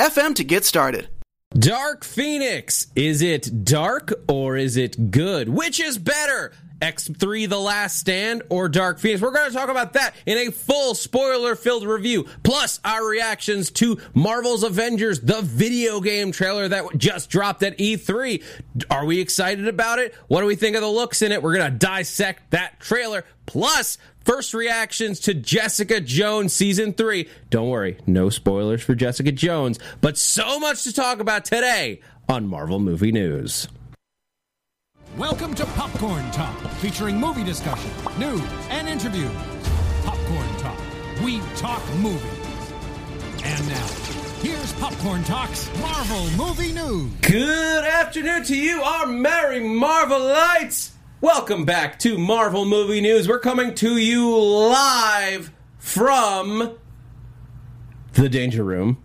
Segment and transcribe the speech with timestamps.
[0.00, 1.10] FM to get started.
[1.50, 2.86] Dark Phoenix.
[2.96, 5.50] Is it dark or is it good?
[5.50, 6.52] Which is better?
[6.80, 9.20] X3 The Last Stand or Dark Phoenix.
[9.20, 13.70] We're going to talk about that in a full spoiler filled review, plus our reactions
[13.72, 18.42] to Marvel's Avengers, the video game trailer that just dropped at E3.
[18.90, 20.14] Are we excited about it?
[20.28, 21.42] What do we think of the looks in it?
[21.42, 27.28] We're going to dissect that trailer, plus First reactions to Jessica Jones season three.
[27.48, 32.46] Don't worry, no spoilers for Jessica Jones, but so much to talk about today on
[32.46, 33.66] Marvel Movie News.
[35.16, 39.32] Welcome to Popcorn Talk, featuring movie discussion, news, and interviews.
[40.04, 40.78] Popcorn Talk,
[41.24, 42.22] we talk movies.
[43.42, 43.86] And now,
[44.42, 47.10] here's Popcorn Talk's Marvel Movie News.
[47.22, 50.90] Good afternoon to you, our merry Marvelites.
[51.22, 53.28] Welcome back to Marvel Movie News.
[53.28, 56.78] We're coming to you live from
[58.14, 59.02] the Danger Room.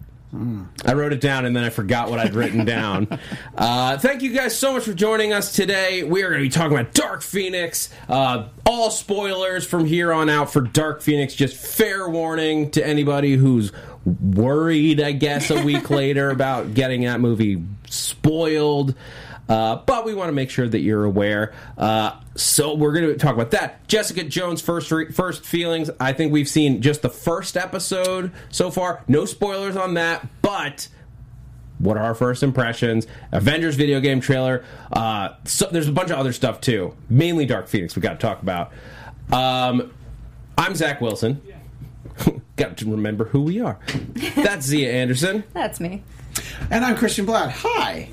[0.85, 3.07] I wrote it down and then I forgot what I'd written down.
[3.57, 6.03] Uh, thank you guys so much for joining us today.
[6.03, 7.89] We are going to be talking about Dark Phoenix.
[8.09, 11.33] Uh, all spoilers from here on out for Dark Phoenix.
[11.33, 13.71] Just fair warning to anybody who's
[14.05, 18.93] worried, I guess, a week later about getting that movie spoiled.
[19.47, 21.53] Uh, but we want to make sure that you're aware.
[21.77, 23.87] Uh, so we're going to talk about that.
[23.87, 25.89] Jessica Jones' first re- first feelings.
[25.99, 29.03] I think we've seen just the first episode so far.
[29.07, 30.87] No spoilers on that, but
[31.77, 33.05] what are our first impressions?
[33.31, 34.63] Avengers video game trailer.
[34.91, 36.95] Uh, so there's a bunch of other stuff too.
[37.09, 37.95] Mainly Dark Phoenix.
[37.95, 38.71] We got to talk about.
[39.31, 39.93] Um,
[40.57, 41.41] I'm Zach Wilson.
[42.55, 43.77] got to remember who we are.
[44.35, 45.43] That's Zia Anderson.
[45.53, 46.03] That's me.
[46.71, 47.51] And I'm Christian Blatt.
[47.51, 48.09] Hi.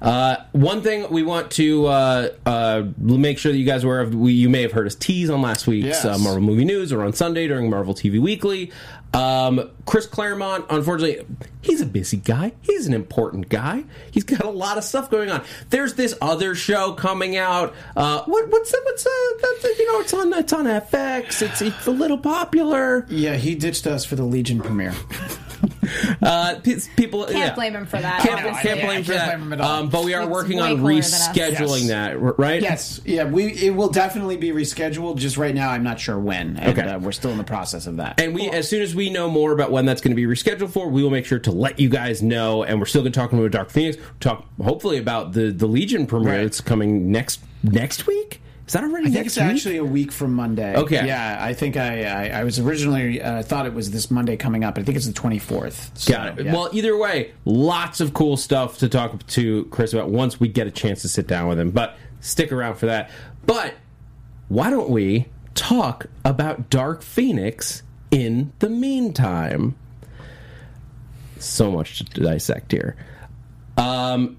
[0.00, 4.00] Uh, one thing we want to uh, uh, make sure that you guys are aware
[4.00, 6.04] of, we, you may have heard us tease on last week's yes.
[6.04, 8.70] Uh, Marvel Movie News or on Sunday during Marvel TV Weekly.
[9.14, 11.24] Um, Chris Claremont, unfortunately,
[11.62, 12.52] he's a busy guy.
[12.60, 13.84] He's an important guy.
[14.10, 15.42] He's got a lot of stuff going on.
[15.70, 17.74] There's this other show coming out.
[17.96, 20.00] Uh, what, what's what's uh, that, you know?
[20.00, 21.42] It's on it's on FX.
[21.42, 23.06] It's it's a little popular.
[23.08, 24.94] Yeah, he ditched us for the Legion premiere.
[26.22, 26.60] uh,
[26.96, 27.54] people can't yeah.
[27.54, 28.22] blame him for that.
[28.22, 29.38] Can't, can't yeah, blame for that.
[29.38, 31.88] Blame um, but we are it's working on rescheduling yes.
[31.88, 32.62] that, right?
[32.62, 35.18] Yes, yeah, we it will definitely be rescheduled.
[35.18, 36.56] Just right now, I'm not sure when.
[36.56, 38.20] And, okay, uh, we're still in the process of that.
[38.20, 38.54] And we, cool.
[38.54, 41.02] as soon as we know more about when that's going to be rescheduled for, we
[41.02, 42.64] will make sure to let you guys know.
[42.64, 43.96] And we're still going to talk about Dark Phoenix.
[44.20, 46.42] Talk hopefully about the the Legion premiere right.
[46.42, 48.40] that's coming next next week.
[48.68, 49.06] Is that already?
[49.06, 49.46] I think it's week?
[49.46, 50.76] actually a week from Monday.
[50.76, 51.06] Okay.
[51.06, 54.62] Yeah, I think I I, I was originally uh, thought it was this Monday coming
[54.62, 54.74] up.
[54.74, 55.90] But I think it's the twenty fourth.
[55.98, 56.44] So, Got it.
[56.44, 56.52] Yeah.
[56.52, 60.66] Well, either way, lots of cool stuff to talk to Chris about once we get
[60.66, 61.70] a chance to sit down with him.
[61.70, 63.10] But stick around for that.
[63.46, 63.72] But
[64.48, 69.76] why don't we talk about Dark Phoenix in the meantime?
[71.38, 72.96] So much to dissect here.
[73.78, 74.36] Um,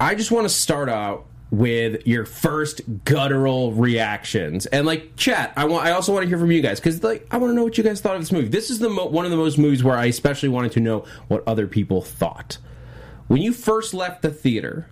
[0.00, 4.64] I just want to start out with your first guttural reactions.
[4.66, 7.26] And like chat i want i also want to hear from you guys because like
[7.30, 8.48] i want to know what you guys thought of this movie.
[8.48, 11.04] This is the mo- one of the most movies where i especially wanted to know
[11.28, 12.56] what other people thought.
[13.28, 14.88] When you first left the theater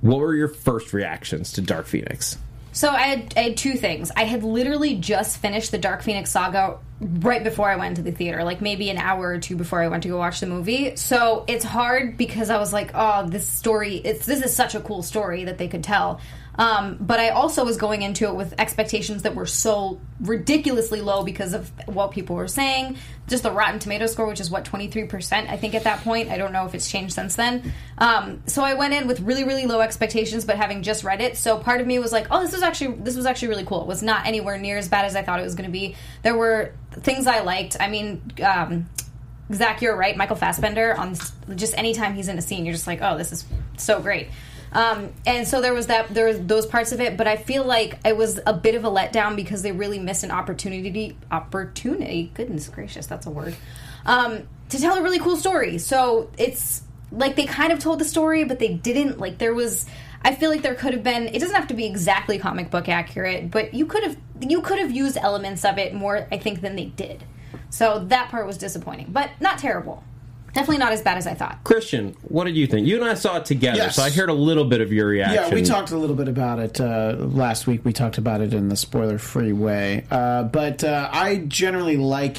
[0.00, 2.36] what were your first reactions to dark phoenix
[2.76, 4.10] so I had, I had two things.
[4.14, 8.12] I had literally just finished the Dark Phoenix saga right before I went to the
[8.12, 10.94] theater, like maybe an hour or two before I went to go watch the movie.
[10.96, 14.80] So it's hard because I was like, oh, this story, it's this is such a
[14.80, 16.20] cool story that they could tell.
[16.58, 21.22] Um, but I also was going into it with expectations that were so ridiculously low
[21.22, 22.96] because of what people were saying.
[23.28, 26.02] Just the Rotten Tomato score, which is what twenty three percent, I think at that
[26.02, 26.30] point.
[26.30, 27.72] I don't know if it's changed since then.
[27.98, 31.36] Um, so I went in with really really low expectations, but having just read it,
[31.36, 33.82] so part of me was like, oh, this was actually this was actually really cool.
[33.82, 35.96] It was not anywhere near as bad as I thought it was going to be.
[36.22, 37.76] There were things I liked.
[37.78, 38.22] I mean.
[38.42, 38.88] Um,
[39.52, 40.16] Zach, you're right.
[40.16, 41.14] Michael Fassbender on
[41.54, 43.44] just anytime he's in a scene, you're just like, oh, this is
[43.76, 44.28] so great.
[44.72, 47.64] Um, and so there was that there was those parts of it, but I feel
[47.64, 52.30] like it was a bit of a letdown because they really missed an opportunity opportunity.
[52.34, 53.56] Goodness gracious, that's a word.
[54.04, 55.78] Um, to tell a really cool story.
[55.78, 56.82] So it's
[57.12, 59.18] like they kind of told the story, but they didn't.
[59.18, 59.86] Like there was.
[60.22, 61.28] I feel like there could have been.
[61.28, 64.78] It doesn't have to be exactly comic book accurate, but you could have you could
[64.78, 66.26] have used elements of it more.
[66.30, 67.24] I think than they did.
[67.70, 70.02] So that part was disappointing, but not terrible.
[70.56, 71.62] Definitely not as bad as I thought.
[71.64, 72.86] Christian, what did you think?
[72.86, 73.96] You and I saw it together, Yes.
[73.96, 75.34] so I heard a little bit of your reaction.
[75.50, 77.84] Yeah, we talked a little bit about it uh, last week.
[77.84, 80.06] We talked about it in the spoiler-free way.
[80.10, 82.38] Uh, but uh, I generally like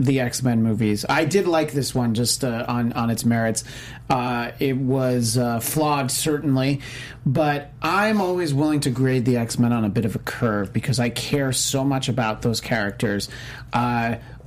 [0.00, 1.06] the X-Men movies.
[1.08, 3.62] I did like this one just uh, on on its merits.
[4.10, 6.80] Uh, it was uh, flawed, certainly,
[7.24, 10.98] but I'm always willing to grade the X-Men on a bit of a curve because
[10.98, 13.28] I care so much about those characters.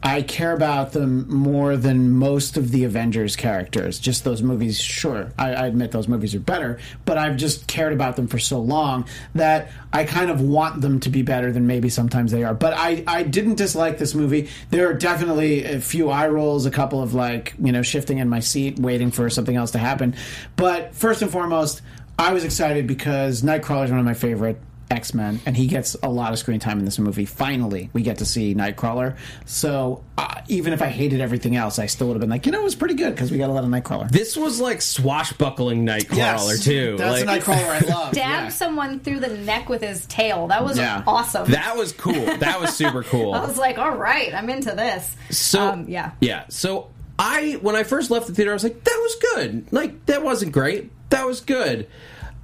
[0.05, 3.97] I care about them more than most of the Avengers characters.
[3.97, 7.91] Just those movies, sure, I, I admit those movies are better, but I've just cared
[7.91, 11.65] about them for so long that I kind of want them to be better than
[11.65, 12.53] maybe sometimes they are.
[12.53, 14.47] But I, I didn't dislike this movie.
[14.69, 18.29] There are definitely a few eye rolls, a couple of like, you know, shifting in
[18.29, 20.13] my seat, waiting for something else to happen.
[20.55, 21.81] But first and foremost,
[22.19, 24.61] I was excited because Nightcrawler is one of my favorite
[24.95, 27.25] X Men, and he gets a lot of screen time in this movie.
[27.25, 29.17] Finally, we get to see Nightcrawler.
[29.45, 32.51] So uh, even if I hated everything else, I still would have been like, you
[32.51, 34.09] know, it was pretty good because we got a lot of Nightcrawler.
[34.09, 36.95] This was like swashbuckling Nightcrawler too.
[36.97, 38.13] That's like, the Nightcrawler I love.
[38.13, 38.49] Dab yeah.
[38.49, 40.47] someone through the neck with his tail.
[40.47, 41.03] That was Yeah.
[41.05, 41.51] awesome.
[41.51, 42.13] That was cool.
[42.13, 43.33] That was super cool.
[43.35, 45.15] I was like, all right, I'm into this.
[45.29, 46.11] So um, yeah.
[46.21, 46.45] yeah.
[46.49, 46.89] So
[47.19, 49.67] I when I first left the theater, I was like, that was good.
[49.71, 50.91] Like that wasn't great.
[51.09, 51.87] That was good.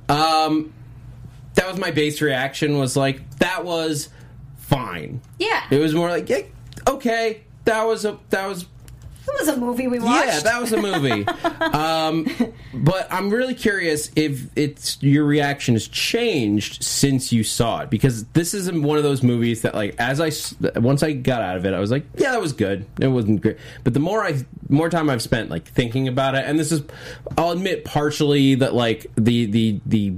[0.10, 0.74] Um,
[1.56, 2.78] that was my base reaction.
[2.78, 4.10] Was like that was
[4.58, 5.22] fine.
[5.40, 5.64] Yeah.
[5.70, 6.42] It was more like yeah,
[6.88, 7.42] okay.
[7.66, 10.26] That was a that was It was a movie we watched.
[10.28, 11.28] yeah, that was a movie.
[11.62, 12.26] um,
[12.74, 18.26] but I'm really curious if it's your reaction has changed since you saw it because
[18.30, 20.32] this is one of those movies that like as I
[20.80, 22.86] once I got out of it, I was like, yeah, that was good.
[23.00, 26.46] It wasn't great, but the more I more time I've spent like thinking about it,
[26.46, 26.82] and this is,
[27.38, 30.14] I'll admit partially that like the the the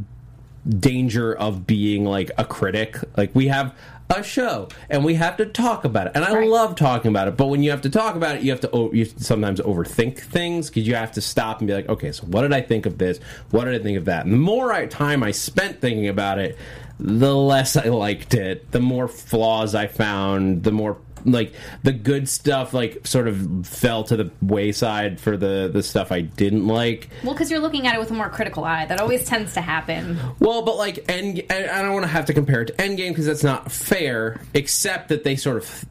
[0.68, 2.98] danger of being like a critic.
[3.18, 3.76] Like we have
[4.10, 6.48] a show and we have to talk about it, and I Right.
[6.48, 7.38] love talking about it.
[7.38, 10.70] But when you have to talk about it, you have to you sometimes overthink things
[10.70, 12.98] because you have to stop and be like, okay, so what did I think of
[12.98, 13.20] this?
[13.52, 14.26] What did I think of that?
[14.26, 16.58] And the more I, time I spent thinking about it,
[17.00, 18.72] the less I liked it.
[18.72, 20.64] The more flaws I found.
[20.64, 21.54] The more like
[21.84, 26.22] the good stuff like sort of fell to the wayside for the the stuff I
[26.22, 27.10] didn't like.
[27.24, 28.86] Well, because you're looking at it with a more critical eye.
[28.86, 30.20] That always tends to happen.
[30.40, 33.10] Well, but like, end, I I don't want to have to compare it to Endgame
[33.10, 34.42] because that's not fair.
[34.54, 35.86] Except that they sort of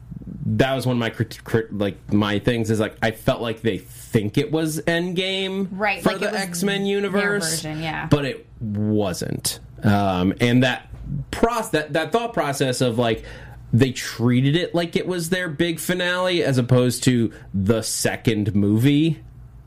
[0.45, 3.61] that was one of my crit, crit, like my things is like I felt like
[3.61, 8.07] they think it was Endgame Right, for like the X Men universe, version, yeah.
[8.07, 9.59] but it wasn't.
[9.83, 10.89] Um, and that
[11.31, 13.23] process, that that thought process of like
[13.73, 19.19] they treated it like it was their big finale as opposed to the second movie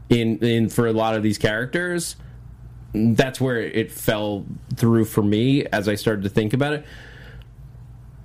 [0.09, 2.17] in in for a lot of these characters
[2.97, 6.87] that's where it fell through for me as I started to think about it.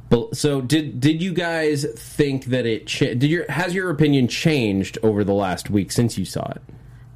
[0.09, 4.27] But so did did you guys think that it cha- did your has your opinion
[4.27, 6.61] changed over the last week since you saw it?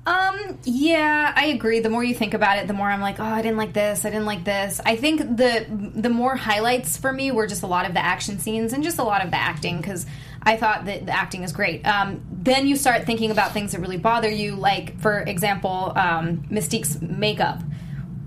[0.07, 1.80] Um, yeah, I agree.
[1.80, 4.06] The more you think about it, the more I'm like, oh, I didn't like this.
[4.06, 4.80] I didn't like this.
[4.86, 5.66] I think the
[5.96, 9.00] the more highlights for me were just a lot of the action scenes and just
[9.00, 10.06] a lot of the acting because
[10.44, 11.86] I thought that the acting is great.
[11.88, 16.46] Um, then you start thinking about things that really bother you, like for example, um,
[16.52, 17.62] Mystique's makeup.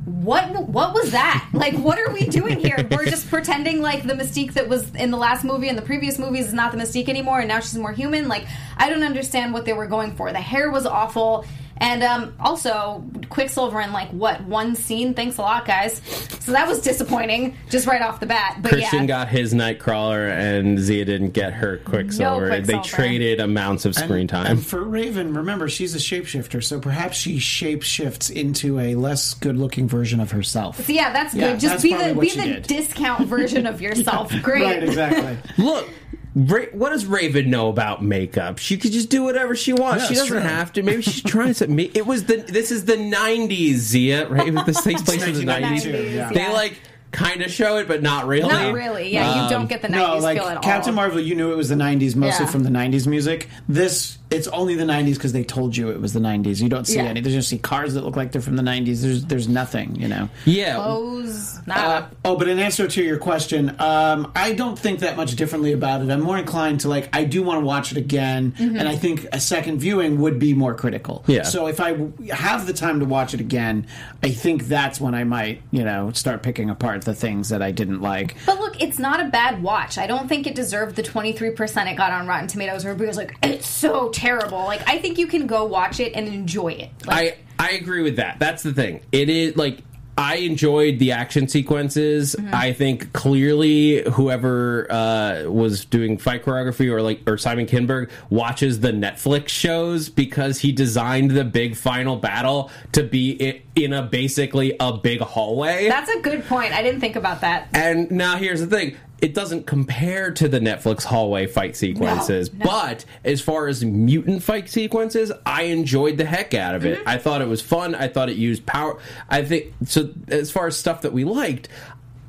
[0.04, 1.48] What what was that?
[1.52, 2.76] Like, what are we doing here?
[2.90, 6.18] We're just pretending like the Mystique that was in the last movie and the previous
[6.18, 8.26] movies is not the Mystique anymore, and now she's more human.
[8.26, 8.46] Like,
[8.76, 10.32] I don't understand what they were going for.
[10.32, 11.44] The hair was awful,
[11.78, 15.14] and um, also Quicksilver in like what one scene.
[15.14, 16.00] Thanks a lot, guys.
[16.40, 18.58] So that was disappointing, just right off the bat.
[18.62, 22.48] But Christian yeah, got his Nightcrawler and Zia didn't get her Quicksilver.
[22.48, 22.84] they Quicksilver.
[22.88, 24.46] traded amounts of screen And- time.
[24.46, 29.88] And for Raven, remember she's a shapeshifter, so perhaps she shapeshifts into a less good-looking
[29.88, 30.84] version of herself.
[30.86, 31.60] so yeah, that's Yeah, good.
[31.60, 32.66] Just that's be the be the did.
[32.66, 34.32] discount version of yourself.
[34.42, 34.62] Great.
[34.64, 35.36] Right, exactly.
[35.62, 35.88] Look,
[36.34, 38.58] Ra- what does Raven know about makeup?
[38.58, 40.04] She could just do whatever she wants.
[40.04, 40.38] Yeah, she doesn't true.
[40.40, 40.82] have to.
[40.82, 41.66] Maybe she's trying to.
[41.68, 42.36] ma- It was the.
[42.36, 44.28] This is the '90s, Zia.
[44.28, 44.54] Right?
[44.66, 46.14] This takes place in the '90s.
[46.14, 46.30] yeah.
[46.32, 46.78] They like
[47.10, 48.48] kind of show it, but not really.
[48.50, 49.10] Not really.
[49.12, 50.62] Yeah, you don't um, get the 90s No, like feel at all.
[50.62, 52.50] Captain Marvel, you knew it was the '90s mostly Yeah.
[52.52, 53.48] from the '90s music.
[53.68, 56.60] This, it's only the '90s because they told you it was the '90s.
[56.60, 57.04] You don't see Yeah.
[57.04, 57.20] any.
[57.20, 59.02] There's just see cars that look like they're from the '90s.
[59.02, 59.96] There's, there's nothing.
[59.96, 60.28] You know.
[60.44, 60.74] Yeah.
[60.76, 65.36] Clothes, Uh, oh, but in answer to your question, um, I don't think that much
[65.36, 66.10] differently about it.
[66.10, 69.26] I'm more inclined to like I do want to watch it again, and I think
[69.32, 71.24] a second viewing would be more critical.
[71.26, 71.42] Yeah.
[71.44, 71.96] So if I
[72.32, 73.86] have the time to watch it again,
[74.22, 77.70] I think that's when I might, you know, start picking apart the things that I
[77.70, 78.36] didn't like.
[78.46, 79.98] But look, it's not a bad watch.
[79.98, 83.16] I don't think it deserved the 23% it got on Rotten Tomatoes where everybody was
[83.16, 84.58] like, it's so terrible.
[84.58, 86.90] Like, I think you can go watch it and enjoy it.
[87.06, 88.38] Like, I I agree with that.
[88.38, 89.00] That's the thing.
[89.12, 89.82] It is like
[90.18, 92.34] I enjoyed the action sequences.
[92.52, 98.80] I think clearly whoever uh, was doing fight choreography or like or Simon Kinberg watches
[98.80, 104.74] the Netflix shows because he designed the big final battle to be in a basically
[104.80, 105.88] a big hallway.
[105.88, 106.72] That's a good point.
[106.72, 107.68] I didn't think about that.
[107.72, 108.96] And now here's the thing.
[109.20, 112.64] It doesn't compare to the Netflix hallway fight sequences, No, no.
[112.70, 117.00] but as far as mutant fight sequences, I enjoyed the heck out of it.
[117.04, 117.96] I thought it was fun.
[117.96, 118.98] I thought it used power.
[119.28, 120.10] I think so.
[120.28, 121.68] As far as stuff that we liked,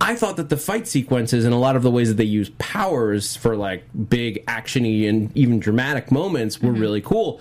[0.01, 2.49] I thought that the fight sequences and a lot of the ways that they use
[2.57, 7.39] powers for like big actiony and even dramatic moments were really cool.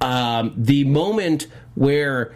[0.00, 1.46] Um, the moment
[1.76, 2.34] where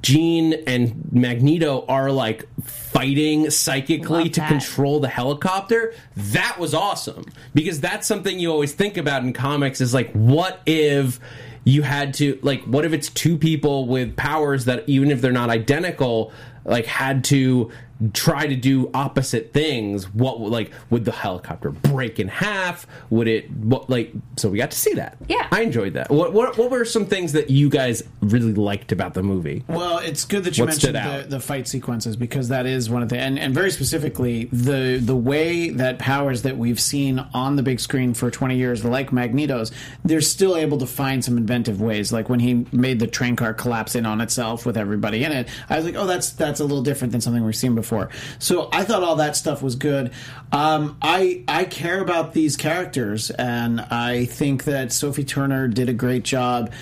[0.00, 7.26] Jean and Magneto are like fighting psychically to control the helicopter, that was awesome.
[7.54, 11.20] Because that's something you always think about in comics is like, what if
[11.64, 15.32] you had to, like, what if it's two people with powers that, even if they're
[15.32, 16.32] not identical,
[16.64, 17.70] like, had to
[18.12, 23.50] try to do opposite things what like would the helicopter break in half would it
[23.50, 25.48] what like so we got to see that Yeah.
[25.50, 29.14] i enjoyed that what what, what were some things that you guys really liked about
[29.14, 32.66] the movie Well, it's good that you What mentioned the, the fight sequences because that
[32.66, 36.80] is one of the and, and very specifically the the way that powers that we've
[36.80, 39.72] seen on the big screen for 20 years, like Magneto's,
[40.04, 42.12] they're still able to find some inventive ways.
[42.12, 45.48] Like when he made the train car collapse in on itself with everybody in it,
[45.70, 47.85] I was like, oh, that's that's a little different than something we've seen before.
[48.38, 50.12] So I thought all that stuff was good.
[50.52, 55.94] Um, I I care about these characters, and I think that Sophie Turner did a
[55.94, 56.72] great job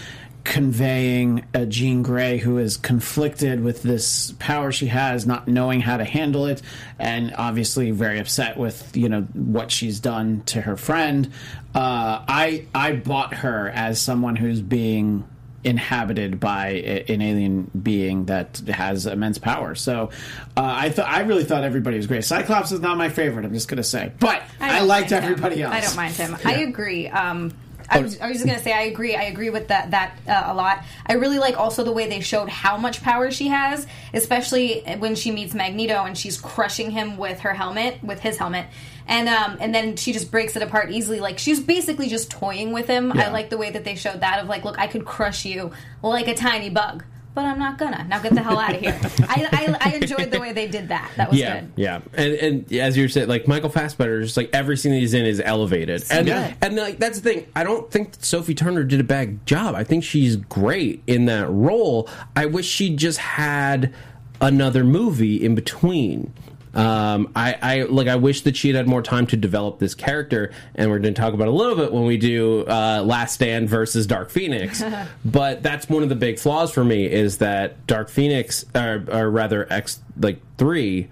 [0.45, 5.97] conveying a Jean Grey who is conflicted with this power she has, not knowing how
[5.97, 6.61] to handle it,
[6.99, 11.33] and obviously very upset with you know what she's done to her friend.
[11.75, 15.25] Uh, I I bought her as someone who's being
[15.65, 19.75] inhabited by a- an alien being that has immense power.
[19.75, 20.11] So
[20.57, 22.25] uh, I thought I really thought everybody was great.
[22.25, 23.45] Cyclops is not my favorite.
[23.45, 25.33] I'm just gonna say, but I, don't liked mind him.
[25.33, 25.75] everybody else.
[25.75, 26.37] I don't mind him.
[26.45, 27.09] I agree.
[27.09, 27.53] Um,
[27.89, 29.15] I was, I was just gonna say I agree.
[29.15, 30.85] I agree with that that uh, a lot.
[31.07, 35.15] I really like also the way they showed how much power she has, especially when
[35.15, 38.67] she meets Magneto and she's crushing him with her helmet, with his helmet,
[39.07, 41.21] and um, and then she just breaks it apart easily.
[41.21, 43.13] Like she's basically just toying with him.
[43.13, 45.73] I like the way that they showed that of like, look, I could crush you
[46.03, 47.05] like a tiny bug.
[47.35, 48.07] But I'm not gonna.
[48.09, 48.99] Now get the hell out of here.
[49.29, 51.11] I, I, I enjoyed the way they did that.
[51.17, 51.73] That was yeah, good.
[51.75, 55.15] yeah, and and as you said, like Michael Fassbender, just like every scene that he's
[55.15, 56.55] in is elevated, and good.
[56.63, 57.47] and like that's the thing.
[57.57, 59.75] I don't think Sophie Turner did a bad job.
[59.75, 62.09] I think she's great in that role.
[62.37, 63.93] I wish she just had
[64.41, 66.33] another movie in between.
[66.75, 68.09] Um, I, I like.
[68.09, 71.15] I wish that she had had more time to develop this character, and we're going
[71.15, 74.31] to talk about it a little bit when we do uh, Last Stand versus Dark
[74.31, 74.83] Phoenix.
[75.25, 79.31] but that's one of the big flaws for me is that Dark Phoenix, or, or
[79.31, 81.09] rather, X like three,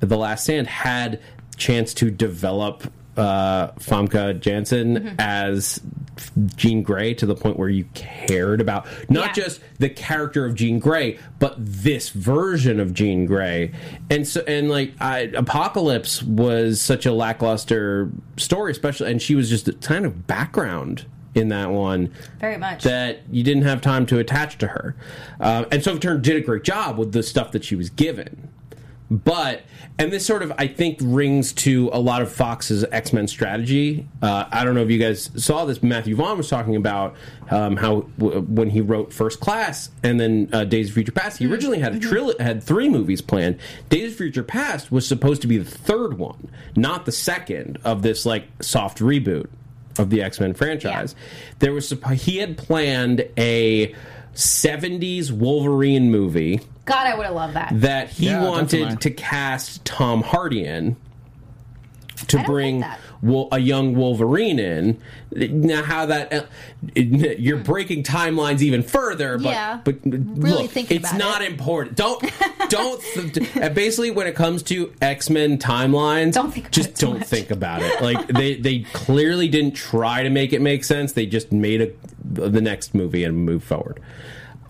[0.00, 1.20] The Last Stand had
[1.56, 2.84] chance to develop
[3.16, 5.14] uh, Famke Janssen Mm-hmm.
[5.18, 5.80] as
[6.56, 9.44] Jean Grey to the point where you cared about not Yeah.
[9.44, 13.72] just the character of Jean Grey, but this version of Jean Grey.
[14.10, 19.48] And so, and like, I, Apocalypse was such a lackluster story, especially, and she was
[19.50, 22.84] just a kind of background in that one Very much.
[22.84, 24.94] that you didn't have time to attach to her.
[25.40, 28.50] Uh, and Sophie Turner did a great job with the stuff that she was given.
[29.10, 29.62] But
[29.98, 34.08] and this sort of I think rings to a lot of Fox's X Men strategy.
[34.22, 35.82] Uh, I don't know if you guys saw this.
[35.82, 37.14] Matthew Vaughn was talking about
[37.50, 41.38] um, how w- when he wrote First Class and then uh, Days of Future Past,
[41.38, 43.58] he originally had a tril- had three movies planned.
[43.90, 48.00] Days of Future Past was supposed to be the third one, not the second of
[48.02, 49.48] this like soft reboot
[49.98, 51.14] of the X Men franchise.
[51.58, 53.94] There was he had planned a.
[54.34, 57.70] 70s Wolverine movie God, I would have loved that.
[57.80, 58.96] that he Yeah, wanted definitely.
[58.98, 60.96] to cast Tom Hardy in
[62.28, 63.00] to bring like that.
[63.52, 65.00] A young Wolverine in.
[65.34, 66.42] Now, how that uh,
[66.94, 69.80] it- you're breaking timelines even further, but Yeah.
[69.82, 71.50] but Really look, thinking it's about not it.
[71.50, 71.96] important.
[71.96, 72.22] Don't
[72.68, 73.00] don't.
[73.32, 77.26] Th- uh, basically, when it comes to X Men timelines, Don't think just don't much.
[77.28, 78.02] think about it.
[78.02, 81.12] Like they they clearly didn't try to make it make sense.
[81.14, 81.90] They just made a,
[82.22, 84.00] the next movie and move forward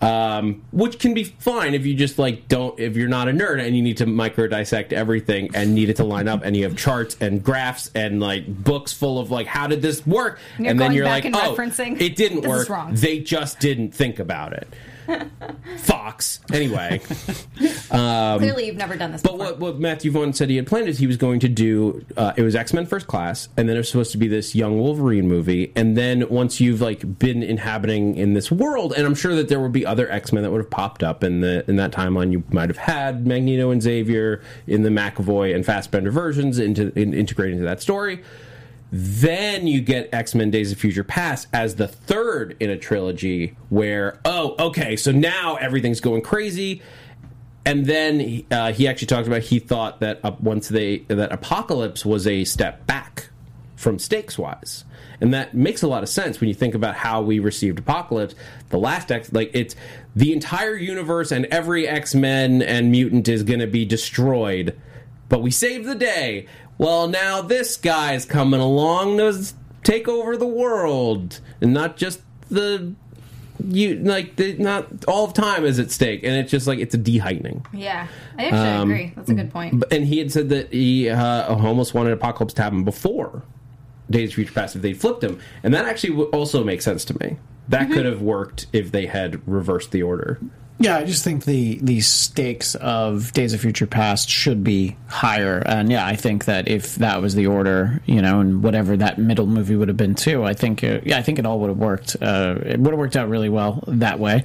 [0.01, 3.65] um, which can be fine if you just like don't if you're not a nerd
[3.65, 6.63] and you need to micro dissect everything and need it to line up and you
[6.63, 10.69] have charts and graphs and like books full of like how did this work You're
[10.71, 11.99] and then you're like and oh referencing.
[12.01, 12.93] it didn't This is work wrong.
[12.95, 14.67] they just didn't think about it
[15.77, 16.39] Fox.
[16.53, 17.01] Anyway,
[17.89, 19.21] Clearly, you've never done this.
[19.21, 19.47] but before.
[19.47, 22.33] what, what Matthew Vaughn said he had planned is he was going to do uh,
[22.35, 24.79] it was X Men First Class, and then it was supposed to be this young
[24.79, 29.35] Wolverine movie, and then once you've like been inhabiting in this world, and I'm sure
[29.35, 31.75] that there would be other X Men that would have popped up in the in
[31.77, 32.31] that timeline.
[32.31, 37.13] You might have had Magneto and Xavier in the McAvoy and Fassbender versions into in,
[37.13, 38.23] integrated into that story.
[38.91, 43.57] Then you get X Men Days of Future Past as the third in a trilogy
[43.69, 46.81] where, oh, okay, so now everything's going crazy.
[47.65, 52.05] And then uh, he actually talked about he thought that uh, once they that Apocalypse
[52.05, 53.29] was a step back
[53.75, 54.85] from stakes wise,
[55.19, 58.35] and that makes a lot of sense when you think about how we received Apocalypse.
[58.69, 59.75] The last X, like it's
[60.15, 64.79] the entire universe and every X Men and mutant is going to be destroyed,
[65.27, 66.45] but we saved the day.
[66.77, 69.53] Well, now this guy's coming along to
[69.83, 72.93] take over the world, and not just the
[73.67, 76.93] you like the, not all of time is at stake, and it's just like it's
[76.93, 77.65] a deheightening.
[77.73, 79.13] yeah, I actually Um, agree.
[79.15, 79.79] That's a good point.
[79.79, 83.43] But- And he had said that he uh, almost wanted Apocalypse to happen before
[84.09, 87.17] Days of Future Past if they flipped him, and that actually also makes sense to
[87.19, 87.37] me.
[87.69, 90.39] That could have worked if they had reversed the order.
[90.77, 95.59] Yeah, I just think the the stakes of Days of Future Past should be higher,
[95.65, 99.17] and yeah, I think that if that was the order, you know, and whatever that
[99.17, 101.69] middle movie would have been too, I think uh, yeah, I think it all would
[101.69, 102.17] have worked.
[102.21, 104.43] Uh, it would have worked out really well that way.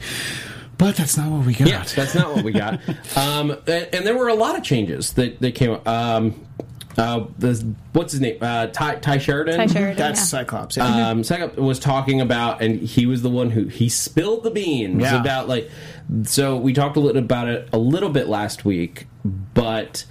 [0.79, 1.69] But that's not what we got.
[1.69, 2.81] Yeah, that's not what we got.
[3.17, 5.79] um, and, and there were a lot of changes that, that came.
[5.85, 6.47] Um,
[7.01, 8.39] uh, this, what's his name?
[8.41, 9.57] Uh, Ty, Ty Sheridan.
[9.57, 10.25] Ty Sheridan, That's yeah.
[10.25, 10.77] Cyclops.
[10.77, 11.09] Yeah.
[11.11, 15.03] um, Second was talking about, and he was the one who he spilled the beans
[15.03, 15.21] Yeah.
[15.21, 15.71] about like.
[16.25, 20.05] So we talked a little about it a little bit last week, but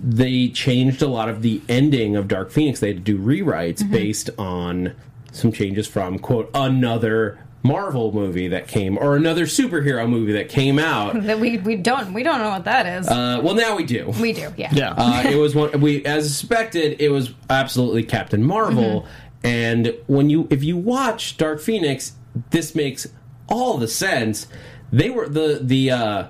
[0.00, 2.80] they changed a lot of the ending of Dark Phoenix.
[2.80, 3.92] They had to do rewrites Mm-hmm.
[3.92, 4.92] based on
[5.32, 10.78] some changes from quote another Marvel movie that came or another superhero movie that came
[10.78, 11.14] out.
[11.26, 13.08] That we we don't we don't know what that is.
[13.08, 14.12] Uh, well, now we do.
[14.20, 14.52] we do.
[14.56, 14.70] Yeah.
[14.72, 14.94] yeah.
[14.96, 17.00] Uh, it was one we as suspected.
[17.00, 19.02] It was absolutely Captain Marvel.
[19.02, 19.46] Mm-hmm.
[19.46, 22.12] And when you if you watch Dark Phoenix,
[22.50, 23.08] this makes
[23.48, 24.46] all the sense.
[24.92, 26.26] They were the the uh,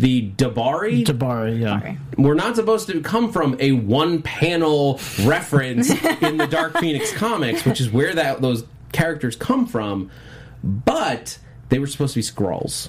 [0.00, 1.78] the D'Bari Tabari, yeah.
[1.78, 1.98] Sorry.
[2.16, 5.90] were not supposed to come from a one panel reference
[6.22, 10.10] in the Dark Phoenix comics, which is where that those characters come from.
[10.62, 11.38] But
[11.68, 12.88] they were supposed to be Skrulls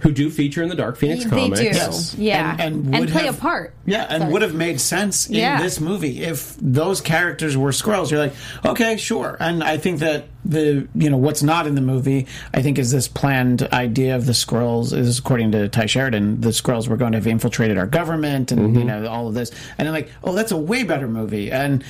[0.00, 1.60] who do feature in the Dark Phoenix They comics.
[1.60, 1.66] do.
[1.66, 2.14] Yes.
[2.16, 2.56] Yeah.
[2.58, 3.74] And, And and, play have- a part.
[3.84, 4.32] Yeah, and Sorry.
[4.32, 5.62] would have made sense in Yeah.
[5.62, 8.10] this movie if those characters were Skrulls.
[8.10, 8.32] You're like,
[8.64, 9.36] okay, sure.
[9.40, 12.90] And I think that the you know what's not in the movie, I think, is
[12.92, 14.96] this planned idea of the Skrulls.
[14.96, 18.74] Is according to Ty Sheridan, the Skrulls were going to have infiltrated our government, and
[18.74, 18.88] you mm-hmm.
[18.88, 19.50] know all of this.
[19.76, 21.52] And I'm like, oh, that's a way better movie.
[21.52, 21.84] And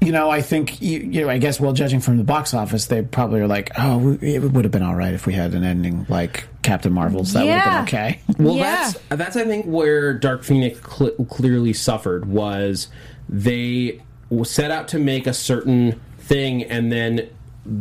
[0.00, 2.86] you know, I think you, you know, I guess, well, judging from the box office,
[2.86, 5.64] they probably are like, oh, it would have been all right if we had an
[5.64, 7.32] ending like Captain Marvel's.
[7.32, 8.20] That would have been okay.
[8.38, 8.92] Well, Yeah.
[8.92, 12.88] that's that's I think where Dark Phoenix cl- clearly suffered was
[13.28, 14.00] they
[14.44, 17.28] set out to make a certain thing and then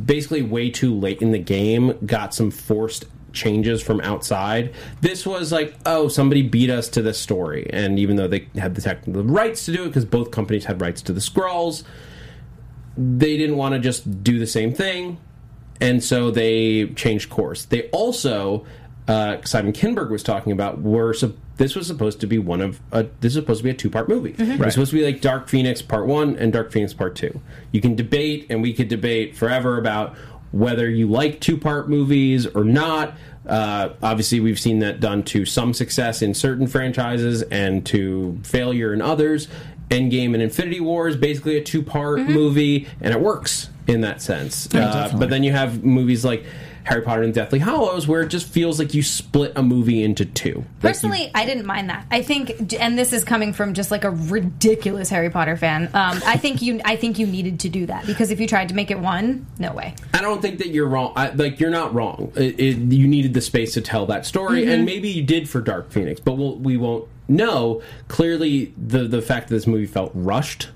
[0.05, 4.73] basically way too late in the game got some forced changes from outside.
[5.01, 8.73] This was like, oh, somebody beat us to this story, and even though they had
[8.73, 11.83] the technical rights to do it because both companies had rights to the Skrulls,
[12.97, 15.17] they didn't want to just do the same thing,
[15.81, 17.65] and so they changed course.
[17.65, 18.65] They also,
[19.07, 22.81] uh, Simon Kinberg was talking about, were sup- this was supposed to be one of
[22.91, 24.35] a, this is supposed to be a two part movie.
[24.37, 27.41] It was supposed to be like Dark Phoenix Part One and Dark Phoenix Part Two.
[27.71, 30.15] You can debate, and we could debate forever about
[30.55, 33.13] whether you like two part movies or not.
[33.45, 38.93] Uh, obviously, we've seen that done to some success in certain franchises and to failure
[38.93, 39.49] in others.
[39.89, 44.21] Endgame and Infinity War is basically a two part movie, and it works in that
[44.21, 44.67] sense.
[44.73, 46.45] Yeah, Uh, but then you have movies like
[46.85, 50.23] Harry Potter and Deathly Hallows, where it just feels like you split a movie into
[50.25, 50.53] two.
[50.53, 52.05] Like you- Personally, I didn't mind that.
[52.11, 55.85] I think, and this is coming from just like a ridiculous Harry Potter fan.
[55.93, 58.69] Um, I think you, I think you needed to do that because if you tried
[58.69, 59.95] to make it one, no way.
[60.13, 61.13] I don't think that you're wrong.
[61.15, 62.31] I, like you're not wrong.
[62.35, 64.71] It, it, you needed the space to tell that story, Mm-hmm.
[64.71, 67.81] and maybe you did for Dark Phoenix, but we'll, we won't know.
[68.07, 70.69] Clearly, the the fact that this movie felt rushed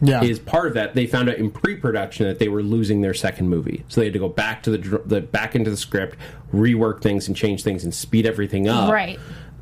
[0.00, 0.22] Yeah.
[0.22, 0.94] is part of that.
[0.94, 4.12] They found out in pre-production that they were losing their second movie, so they had
[4.12, 6.16] to go back to the, the back into the script,
[6.52, 9.18] rework things, and change things, and speed everything up, Right.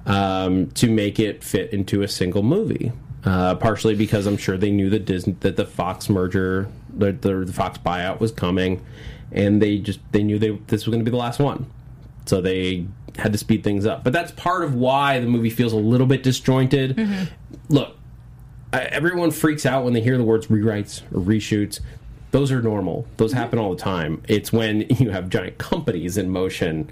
[0.07, 2.93] Um, to make it fit into a single movie.
[3.25, 7.47] Uh, partially because I'm sure they knew that Disney that the Fox merger, the, the,
[7.47, 8.85] the Fox buyout was coming,
[9.33, 11.65] and they just they knew they this was going to be the last one,
[12.27, 14.05] so they had to speed things up.
[14.05, 16.99] But that's part of why the movie feels a little bit disjointed.
[17.71, 18.04] Look, I,
[18.81, 21.81] everyone freaks out when they hear the words rewrites or reshoots.
[22.31, 23.07] Those are normal.
[23.17, 23.41] Those mm-hmm.
[23.41, 24.23] happen all the time.
[24.29, 26.91] It's when you have giant companies in motion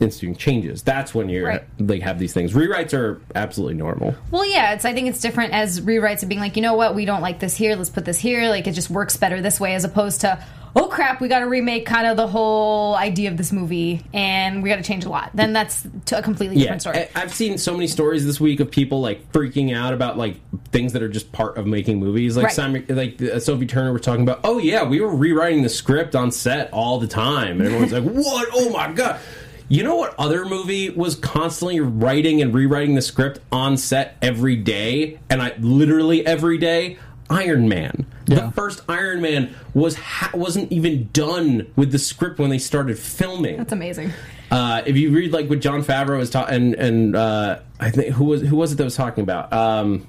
[0.00, 0.82] instituting changes.
[0.82, 1.64] That's when you're Right.
[1.78, 2.52] like have these things.
[2.52, 4.14] Rewrites are absolutely normal.
[4.30, 4.84] Well, yeah, it's.
[4.84, 7.40] I think it's different as rewrites of being like, you know what, we don't like
[7.40, 7.74] this here.
[7.76, 8.48] Let's put this here.
[8.48, 10.42] Like it just works better this way, as opposed to,
[10.74, 14.62] oh crap, we got to remake kind of the whole idea of this movie, and
[14.62, 15.30] we got to change a lot.
[15.34, 17.06] Then that's to a completely Yeah, different story.
[17.14, 20.36] I've seen so many stories this week of people like freaking out about like
[20.70, 22.36] things that are just part of making movies.
[22.36, 22.52] Like Right.
[22.54, 24.40] Simon, like uh, Sophie Turner was talking about.
[24.44, 28.04] Oh yeah, we were rewriting the script on set all the time, and everyone's like,
[28.04, 28.48] "What?
[28.52, 29.20] Oh my god!"
[29.68, 34.56] You know what other movie was constantly writing and rewriting the script on set every
[34.56, 36.98] day, and I literally every day.
[37.32, 38.06] Iron Man.
[38.26, 38.46] Yeah.
[38.46, 42.98] The first Iron Man was ha- wasn't even done with the script when they started
[42.98, 43.56] filming.
[43.56, 44.12] that's amazing.
[44.50, 48.14] Uh, if you read like what Jon Favreau was talking, and and uh, I think
[48.14, 49.50] who was who was it that was talking about?
[49.52, 50.06] Um,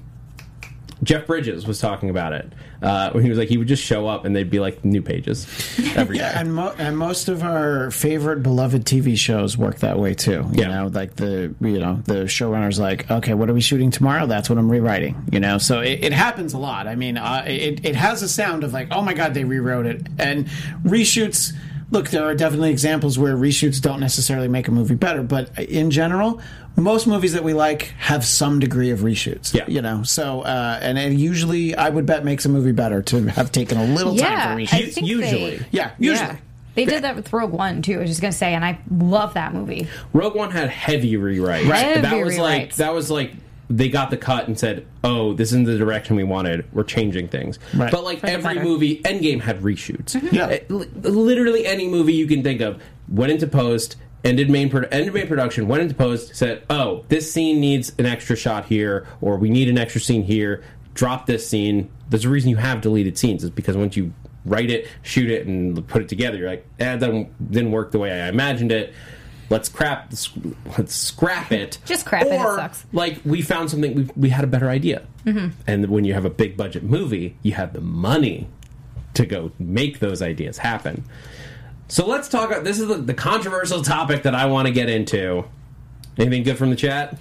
[1.04, 4.24] Jeff Bridges was talking about it uh, he was like he would just show up
[4.26, 5.46] and they'd be like new pages
[5.96, 6.24] every day.
[6.24, 10.46] Yeah, and, mo- and most of our favorite beloved TV shows work that way too.
[10.52, 10.68] You Yeah.
[10.68, 14.26] know, like the you know the showrunner's like, okay, what are we shooting tomorrow?
[14.26, 15.16] That's what I'm rewriting.
[15.32, 16.86] You know, so it, it happens a lot.
[16.86, 19.86] I mean, uh, it it has a sound of like, oh my god, they rewrote
[19.86, 20.46] it, and
[20.84, 21.54] reshoots.
[21.94, 25.90] Look, there are definitely examples where reshoots don't necessarily make a movie better, but in
[25.90, 26.40] general,
[26.76, 29.54] most movies that we like have some degree of reshoots.
[29.54, 29.64] Yeah.
[29.68, 33.26] you know, so uh, and it usually, I would bet, makes a movie better to
[33.28, 35.06] have taken a little Yeah, time for reshoots.
[35.06, 35.56] usually.
[35.58, 36.28] They, Yeah, usually.
[36.28, 36.36] Yeah.
[36.74, 37.98] They did that with Rogue One too.
[37.98, 39.86] I was just gonna say, and I love that movie.
[40.12, 41.68] Rogue One had heavy rewrites.
[41.68, 42.02] Right.
[42.02, 42.76] That Heavy was like rewrites.
[42.76, 43.32] that was like
[43.76, 46.64] they got the cut and said, "Oh, this isn't the direction we wanted.
[46.72, 47.90] We're changing things." Right.
[47.90, 48.64] But like For every better.
[48.64, 50.14] movie, Endgame had reshoots.
[50.32, 50.48] Yeah.
[50.48, 53.96] It- li- literally any movie you can think of went into post.
[54.22, 55.66] Ended main pro- ended main production.
[55.68, 56.34] Went into post.
[56.36, 60.22] Said, "Oh, this scene needs an extra shot here, or we need an extra scene
[60.22, 60.62] here.
[60.94, 63.42] Drop this scene." There's a reason you have deleted scenes.
[63.44, 64.12] Is because once you
[64.46, 67.90] write it, shoot it, and put it together, you're like, "Eh, that didn't, didn't work
[67.92, 68.94] the way I imagined it."
[69.50, 70.12] Let's crap.
[70.76, 71.78] Let's scrap it.
[71.84, 72.86] Just scrap it, it Or, sucks.
[72.92, 73.94] Like we found something.
[73.94, 75.06] We, we had a better idea.
[75.24, 75.50] Mm-hmm.
[75.66, 78.48] And when you have a big budget movie, you have the money
[79.14, 81.04] to go make those ideas happen.
[81.88, 82.50] So let's talk.
[82.50, 85.44] about This is the, the controversial topic that I want to get into.
[86.16, 87.18] Anything good from the chat?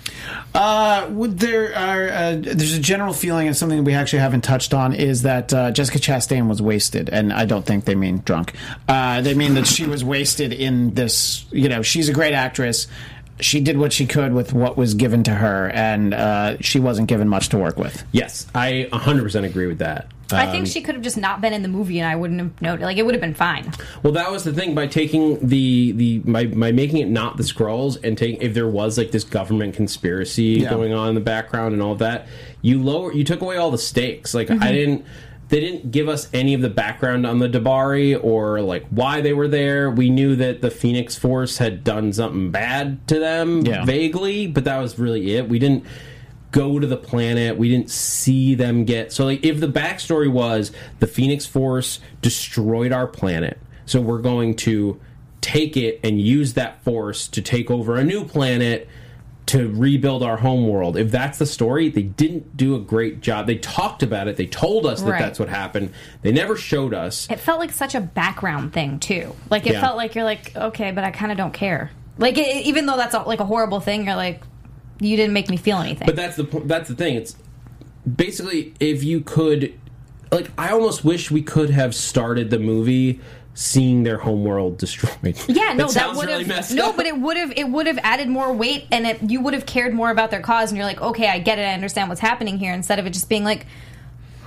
[0.54, 4.44] Uh, would there are uh, there's a general feeling, and something that we actually haven't
[4.44, 8.22] touched on is that uh, Jessica Chastain was wasted, and I don't think they mean
[8.24, 8.54] drunk.
[8.88, 11.46] Uh, they mean that she was wasted in this.
[11.52, 12.88] You know, she's a great actress.
[13.40, 17.08] She did what she could with what was given to her, and uh, she wasn't
[17.08, 18.04] given much to work with.
[18.12, 20.08] Yes, I 100% agree with that.
[20.34, 22.62] I think she could have just not been in the movie, and I wouldn't have
[22.62, 22.84] noted.
[22.84, 23.72] Like it would have been fine.
[24.02, 27.44] Well, that was the thing by taking the the by, by making it not the
[27.44, 30.70] Skrulls and taking if there was like this government conspiracy Yeah.
[30.70, 32.28] going on in the background and all that,
[32.62, 34.34] you lower you took away all the stakes.
[34.34, 34.68] Like I mm-hmm.
[34.68, 35.06] didn't.
[35.50, 39.34] They didn't give us any of the background on the D'Bari or like why they
[39.34, 39.92] were there.
[39.92, 43.86] We knew that the Phoenix Force had done something bad to them Yeah.
[43.86, 45.48] vaguely, but that was really it.
[45.48, 45.86] We didn't
[46.54, 47.58] go to the planet.
[47.58, 52.94] We didn't see them get so like if the backstory was the Phoenix Force destroyed
[52.94, 55.02] our planet, so we're going to
[55.42, 58.88] take it and use that force to take over a new planet
[59.48, 60.96] to rebuild our home world.
[60.96, 63.46] If that's the story, they didn't do a great job.
[63.46, 64.38] They talked about it.
[64.38, 65.20] They told us that Right.
[65.22, 65.92] that's what happened.
[66.22, 67.28] They never showed us.
[67.30, 69.36] It felt like such a background thing too.
[69.50, 69.82] Like it Yeah.
[69.82, 71.92] felt like you're like, okay, but I kind of don't care.
[72.18, 74.42] Like it, even though that's a, like a horrible thing, you're like,
[75.00, 76.06] you didn't make me feel anything.
[76.06, 77.16] But that's the that's the thing.
[77.16, 77.36] It's
[78.16, 79.74] basically if you could
[80.32, 83.20] like I almost wish we could have started the movie
[83.56, 85.38] seeing their homeworld destroyed.
[85.48, 86.98] yeah, no, that, sounds would really have messed no, up.
[86.98, 89.66] but it would have it would have added more weight, and it, you would have
[89.66, 90.72] cared more about their cause.
[90.72, 92.74] And you're like, okay, I get it, I understand what's happening here.
[92.74, 93.66] Instead of it just being like,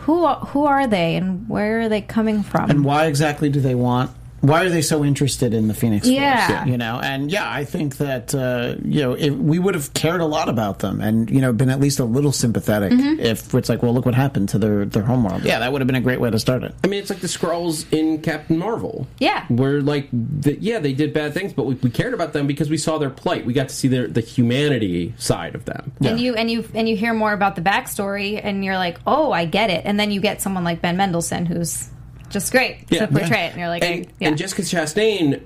[0.01, 2.71] who who are they and where are they coming from?
[2.71, 4.11] And why exactly do they want?
[4.47, 6.47] Why are they so interested in the Phoenix Yeah.
[6.47, 6.69] Force?
[6.71, 10.21] You know, and yeah, I think that uh, you know if we would have cared
[10.21, 12.93] a lot about them, and you know, been at least a little sympathetic.
[12.93, 13.21] Mm-hmm.
[13.21, 15.45] If it's like, well, look what happened to their their homeworld.
[15.45, 16.75] Yeah, that would have been a great way to start it.
[16.85, 19.07] I mean, it's like the Skrulls in Captain Marvel.
[19.19, 19.47] Yeah.
[19.49, 22.71] where like, the, yeah, they did bad things, but we, we cared about them because
[22.71, 23.45] we saw their plight.
[23.47, 25.93] We got to see their the humanity side of them.
[26.05, 29.33] and you and you and you hear more about the backstory, and you're like, oh,
[29.33, 29.83] I get it.
[29.85, 31.89] And then you get someone like Ben Mendelsohn, who's
[32.37, 33.07] just great Yeah.
[33.07, 34.29] to portray it, and you're like, and, yeah.
[34.29, 35.43] and Jessica Chastain,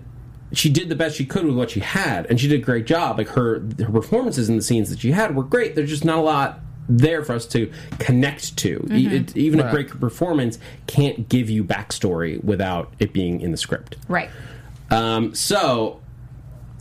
[0.52, 2.84] she did the best she could with what she had, and she did a great
[2.86, 3.18] job.
[3.18, 5.74] Like her her performances in the scenes that she had were great.
[5.76, 8.84] There's just not a lot there for us to connect to.
[8.90, 13.56] E- it- even a great performance can't give you backstory without it being in the
[13.56, 13.96] script.
[14.08, 14.28] right.
[14.90, 16.00] Um, so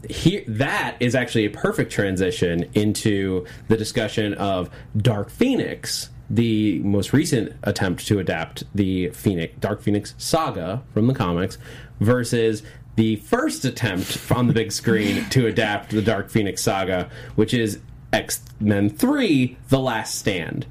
[0.09, 7.13] here, that is actually a perfect transition into the discussion of Dark Phoenix, the most
[7.13, 11.57] recent attempt to adapt the Phoenix Dark Phoenix saga from the comics,
[11.99, 12.63] versus
[12.95, 17.79] the first attempt on the big screen to adapt the Dark Phoenix saga, which is
[18.13, 20.65] X Men Three: The Last Stand.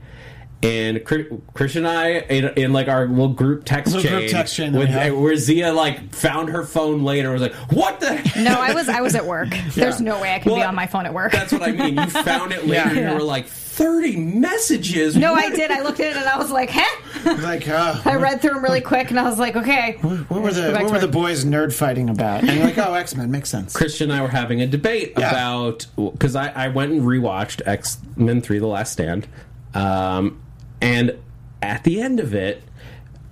[0.60, 4.30] And Chris Chris and I, in, in like our little group text Little chain, group
[4.32, 8.14] text chain with, where Zia like found her phone later, and was like, "What the?"
[8.42, 9.50] No, I was I was at work.
[9.76, 11.30] There's no way I can be on my phone at work.
[11.30, 11.94] That's what I mean.
[11.96, 12.88] You found it later, Yeah.
[12.90, 15.14] and you were like, 30 messages.
[15.16, 15.70] no, What- I did.
[15.70, 17.02] I looked at it and I was like, "Huh."
[17.42, 20.50] Like, uh, I read through them really quick and I was like, "Okay." what were
[20.52, 22.40] the what to were the boys nerd fighting about?
[22.42, 23.76] And you're like, oh, X Men makes sense.
[23.76, 25.30] Christian and I were having a debate Yeah.
[25.30, 29.28] about because I, I went and rewatched X Men Three: The Last Stand,
[29.74, 30.40] um,
[30.80, 31.18] and
[31.62, 32.62] at the end of it,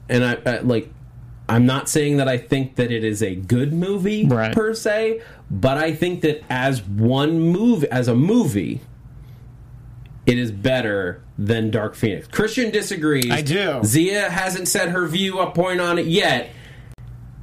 [0.09, 0.91] and I, I like.
[1.49, 4.53] I'm not saying that I think that it is a good movie Right.
[4.53, 8.81] per se, but I think that as one movie, as a movie,
[10.27, 12.27] it is better than Dark Phoenix.
[12.27, 13.31] Christian disagrees.
[13.31, 13.81] I do.
[13.85, 16.51] Zia hasn't said her view a point on it yet,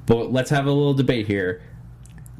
[0.05, 1.61] but let's have a little debate here.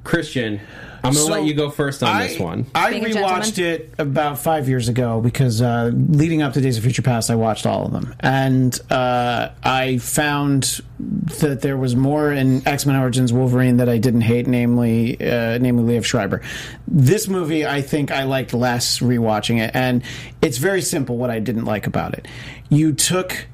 [0.04, 0.60] Christian,
[1.04, 2.66] I'm going to So, let you go first on I, this one.
[2.74, 6.78] I Being a rewatched it about five years ago because uh, leading up to Days
[6.78, 11.96] of Future Past, I watched all of them, and uh, I found that there was
[11.96, 16.42] more in X Men Origins Wolverine that I didn't hate, namely, uh, namely Liev Schreiber.
[16.88, 20.04] This movie, I think I liked less rewatching it, and
[20.42, 21.18] it's very simple.
[21.18, 22.30] What I didn't like about it,
[22.70, 23.48] you took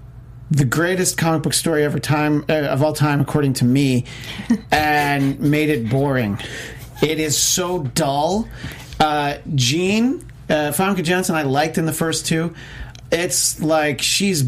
[0.51, 4.05] the greatest comic book story ever time uh, of all time, according to me,
[4.71, 6.37] and made it boring.
[7.01, 8.47] It is so dull.
[8.99, 12.53] Uh, Jean uh, Famke Janssen, I liked in the first two.
[13.11, 14.45] It's like she's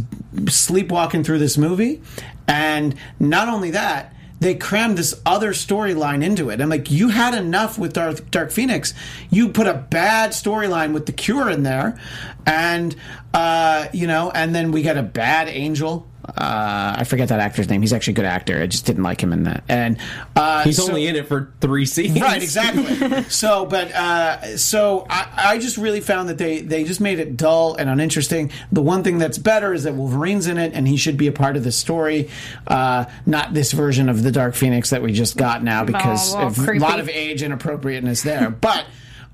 [0.47, 2.01] sleepwalking through this movie,
[2.47, 4.13] and not only that.
[4.39, 6.61] They crammed this other storyline into it.
[6.61, 8.95] I'm like, you had enough with Dark, Dark Phoenix.
[9.29, 11.99] You put a bad storyline with the Cure in there,
[12.47, 12.95] and
[13.35, 16.07] uh, you know, and then we got a bad Angel.
[16.37, 17.81] Uh, I forget that actor's name.
[17.81, 18.61] He's actually a good actor.
[18.61, 19.63] I just didn't like him in that.
[19.67, 19.97] And
[20.35, 22.19] uh, He's so- only in it for three scenes.
[22.21, 23.23] Right, exactly.
[23.23, 27.35] so, but uh, so I, I just really found that they they just made it
[27.35, 28.51] dull and uninteresting.
[28.71, 31.31] The one thing that's better is that Wolverine's in it, and he should be a
[31.31, 32.29] part of the story,
[32.67, 36.37] uh, not this version of the Dark Phoenix that we just got now because Oh,
[36.37, 38.49] well, of a lot of age inappropriateness there.
[38.49, 38.85] but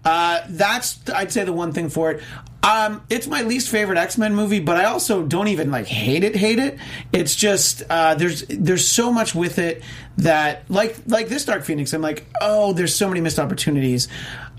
[0.08, 2.24] uh, that's I'd say the one thing for it.
[2.64, 6.24] Um, it's my least favorite X Men movie, but I also don't even like hate
[6.24, 6.34] it.
[6.34, 6.78] Hate it.
[7.12, 9.84] It's just uh, there's there's so much with it
[10.20, 11.94] that like like this Dark Phoenix.
[11.94, 14.08] I'm like, oh, there's so many missed opportunities.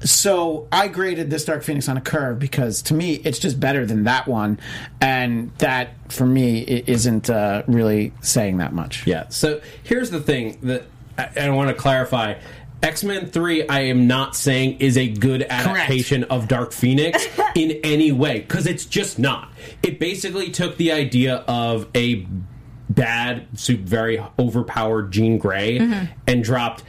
[0.04, 3.86] So I graded this Dark Phoenix on a curve because to me it's just better
[3.86, 4.60] than that one,
[5.00, 9.06] and that for me isn't uh, really saying that much.
[9.06, 9.30] Yeah.
[9.30, 10.84] So here's the thing that
[11.16, 12.34] I, I want to clarify.
[12.82, 17.72] X Men 3, I am not saying is a good adaptation of Dark Phoenix in
[17.82, 19.50] any way, because it's just not.
[19.82, 22.26] It basically took the idea of a
[22.88, 26.12] bad, very overpowered Jean Grey Mm-hmm.
[26.26, 26.84] and dropped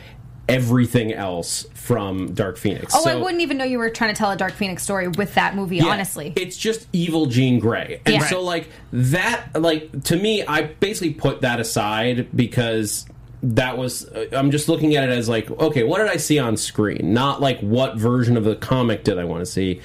[0.48, 2.94] everything else from Dark Phoenix.
[2.96, 5.36] Oh, I wouldn't even know you were trying to tell a Dark Phoenix story with
[5.36, 5.78] that movie.
[5.78, 8.28] yeah, honestly, it's just evil Jean Grey, and Yeah.
[8.28, 13.06] so like that, like to me, I basically put that aside because
[13.42, 16.40] that was uh, I'm just looking at it as like, okay, what did I see
[16.40, 17.14] on screen?
[17.14, 19.82] Not like what version of the comic did I want to see.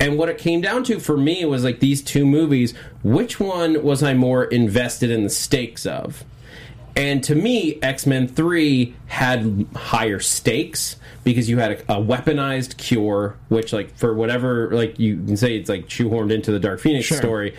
[0.00, 3.82] And what it came down to for me was like these two movies, which one
[3.82, 6.24] was I more invested in the stakes of?
[6.98, 12.76] And to me, X Men 3 had higher stakes because you had a, a weaponized
[12.76, 16.80] cure, which, like, for whatever, like, you can say it's like shoehorned into the Dark
[16.80, 17.54] Phoenix story,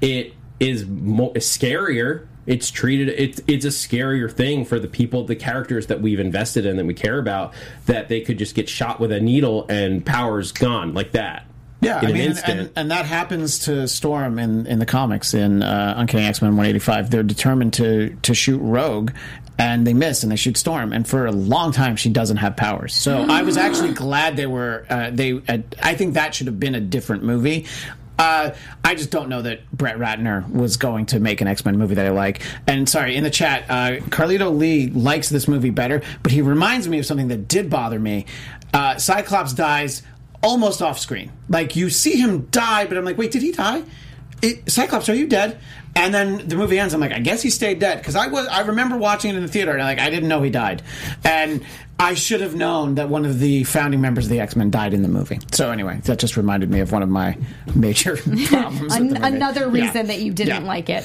[0.00, 2.28] it is mo- scarier.
[2.46, 6.66] It's treated, it's, it's a scarier thing for the people, the characters that we've invested
[6.66, 7.54] in that we care about,
[7.86, 11.46] that they could just get shot with a needle and power's gone like that.
[11.80, 12.60] Yeah, in I an mean, and, instant.
[12.60, 16.52] and, and that happens to Storm in, in the comics in uh, Uncanny X Men
[16.52, 17.10] 185.
[17.10, 19.10] They're determined to to shoot Rogue,
[19.58, 20.92] and they miss, and they shoot Storm.
[20.92, 22.94] And for a long time, she doesn't have powers.
[22.94, 24.86] So I was actually glad they were.
[24.88, 27.66] Uh, they, uh, I think that should have been a different movie.
[28.18, 31.76] Uh, I just don't know that Brett Ratner was going to make an X Men
[31.78, 32.42] movie that I like.
[32.66, 36.88] And sorry, in the chat, uh, Carlito Lee likes this movie better, but he reminds
[36.88, 38.26] me of something that did bother me.
[38.72, 40.02] Uh, Cyclops dies
[40.42, 41.32] almost off screen.
[41.48, 43.82] Like you see him die, but I'm like, wait, did he die?
[44.42, 45.58] It, Cyclops, are you dead?
[45.96, 46.92] And then the movie ends.
[46.92, 48.46] I'm like, I guess he stayed dead because I was.
[48.48, 50.82] I remember watching it in the theater, and i like I didn't know he died,
[51.22, 51.64] and
[51.98, 54.94] I should have known that one of the founding members of the X Men died
[54.94, 55.38] in the movie.
[55.52, 57.36] So anyway, that just reminded me of one of my
[57.74, 58.94] major problems.
[58.94, 59.20] An- movie.
[59.22, 59.84] another Yeah.
[59.86, 60.68] reason that you didn't Yeah.
[60.68, 61.04] like it.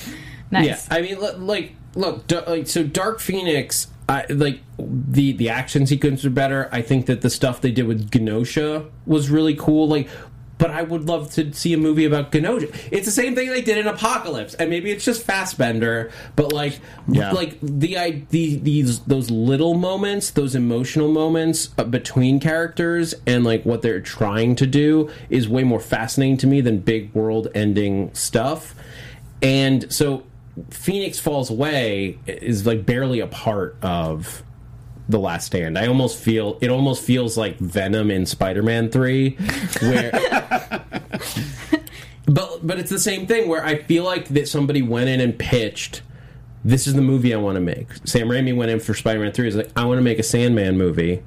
[0.52, 0.66] Nice.
[0.66, 5.86] Yeah, I mean, li- like, look, like, so Dark Phoenix, I, like the the action
[5.86, 6.68] sequences are better.
[6.72, 9.88] I think that the stuff they did with Genosha was really cool.
[9.88, 10.10] Like,
[10.60, 12.70] but I would love to see a movie about Genosha.
[12.92, 16.80] It's the same thing they did in Apocalypse, and maybe it's just Fassbender, but like,
[17.08, 17.32] Yeah.
[17.32, 23.44] like the, I, the these those little moments, those emotional moments uh, between characters, and
[23.44, 28.14] like what they're trying to do is way more fascinating to me than big world-ending
[28.14, 28.76] stuff.
[29.42, 30.24] And so,
[30.72, 34.44] Phoenix Falls Away is like barely a part of
[35.10, 35.78] the last stand.
[35.78, 39.32] I almost feel it almost feels like venom in spider-man 3
[39.82, 40.12] where
[42.26, 45.38] but but it's the same thing where i feel like that somebody went in and
[45.38, 46.04] pitched
[46.64, 47.88] this is the movie i want to make.
[48.06, 50.78] Sam raimi went in for spider-man 3 He's like i want to make a sandman
[50.78, 51.24] movie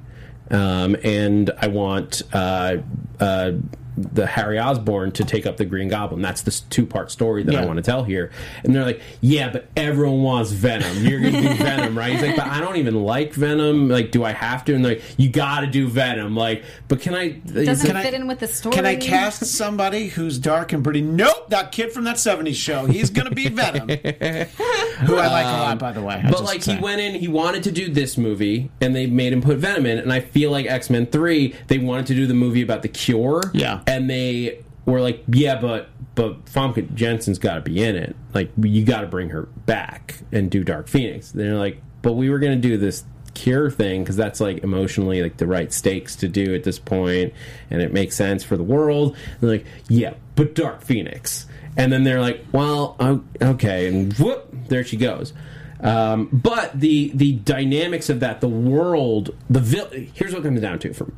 [0.49, 2.77] um, and i want uh,
[3.19, 3.51] uh,
[3.97, 6.21] the Harry Osborn to take up the Green Goblin.
[6.21, 8.31] That's the two part story that I want to tell here.
[8.63, 11.05] And they're like, yeah, but everyone wants Venom.
[11.05, 12.13] You're going to do Venom, right?
[12.13, 13.89] He's like, but I don't even like Venom.
[13.89, 14.73] Like, do I have to?
[14.75, 16.35] And they're like, you got to do Venom.
[16.35, 17.29] Like, but can I?
[17.29, 18.75] Doesn't Can I- fit in with the story.
[18.75, 21.01] Can I cast somebody who's dark and pretty?
[21.01, 22.85] Nope, that kid from that '70s show.
[22.85, 26.21] He's going to be Venom, who I like a um, lot, by the way.
[26.25, 26.75] I But like say.
[26.75, 29.85] he went in, he wanted to do this movie, and they made him put Venom
[29.85, 29.99] in.
[29.99, 32.87] And I feel like X Men Three, they wanted to do the movie about the
[32.87, 33.41] cure.
[33.53, 33.81] Yeah.
[33.87, 38.15] And they were like, yeah, but but Famke Janssen's got to be in it.
[38.33, 41.31] Like you got to bring her back and do Dark Phoenix.
[41.31, 45.37] They're like, but we were gonna do this cure thing because that's like emotionally like
[45.37, 47.33] the right stakes to do at this point
[47.71, 51.91] and it makes sense for the world and they're like yeah but dark phoenix and
[51.91, 52.95] then they're like well
[53.41, 55.33] okay and whoop there she goes
[55.79, 60.77] um, but the the dynamics of that the world the vil- here's what comes down
[60.79, 61.11] to for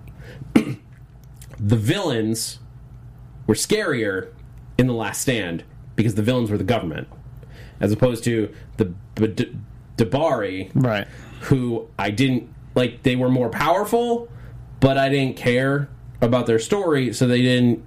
[0.55, 0.79] me
[1.59, 2.59] the villains
[3.47, 4.31] were scarier
[4.77, 5.63] in the last stand
[5.95, 7.07] because the villains were the government
[7.79, 9.51] as opposed to the B-
[9.97, 11.07] D'Bari right.
[11.41, 13.03] who I didn't like.
[13.03, 14.29] They were more powerful,
[14.79, 15.89] but I didn't care
[16.21, 17.83] about their story, so they didn't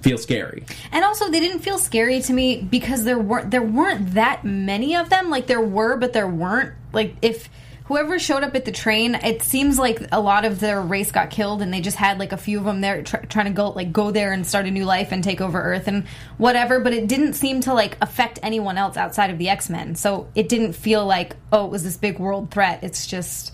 [0.00, 0.64] feel scary.
[0.92, 4.96] And also, they didn't feel scary to me because there weren't there weren't that many
[4.96, 5.30] of them.
[5.30, 6.74] Like there were, but there weren't.
[6.92, 7.48] Like if
[7.90, 11.28] whoever showed up at the train, it seems like a lot of their race got
[11.28, 13.70] killed, and they just had like a few of them there tr- trying to go
[13.70, 16.06] like go there and start a new life and take over Earth and
[16.38, 16.78] whatever.
[16.78, 19.96] But it didn't seem to like affect anyone else outside of the X Men.
[19.96, 22.84] So it didn't feel like oh, it was this big world threat.
[22.84, 23.52] It's just.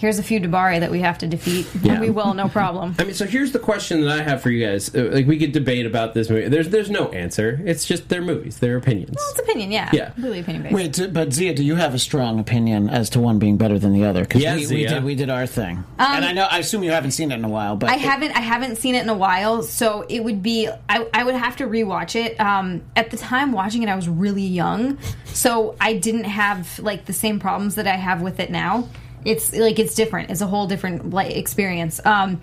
[0.00, 1.92] Here's a few D'Bari that we have to defeat, Yeah.
[1.92, 2.94] and we will, no problem.
[2.98, 4.94] I mean, so here's the question that I have for you guys.
[4.94, 6.48] Uh, Like, we could debate about this movie.
[6.48, 7.60] There's there's no answer.
[7.66, 9.14] It's just their movies, their opinions.
[9.16, 10.10] Well, it's opinion, yeah, Yeah.
[10.10, 10.74] completely opinion based.
[10.74, 13.78] Wait, d- but Zia, do you have a strong opinion as to one being better
[13.78, 14.22] than the other?
[14.22, 16.92] Because Yeah, we, we did we did our thing, and I know I assume you
[16.92, 19.02] haven't seen it in a while, but Um, I it- haven't I haven't seen it
[19.02, 22.40] in a while, so it would be I, I would have to rewatch it.
[22.40, 27.04] Um, at the time watching it, I was really young, so I didn't have like
[27.04, 28.88] the same problems that I have with it now.
[29.24, 30.30] It's like it's different.
[30.30, 32.00] It's a whole different like experience.
[32.04, 32.40] Um,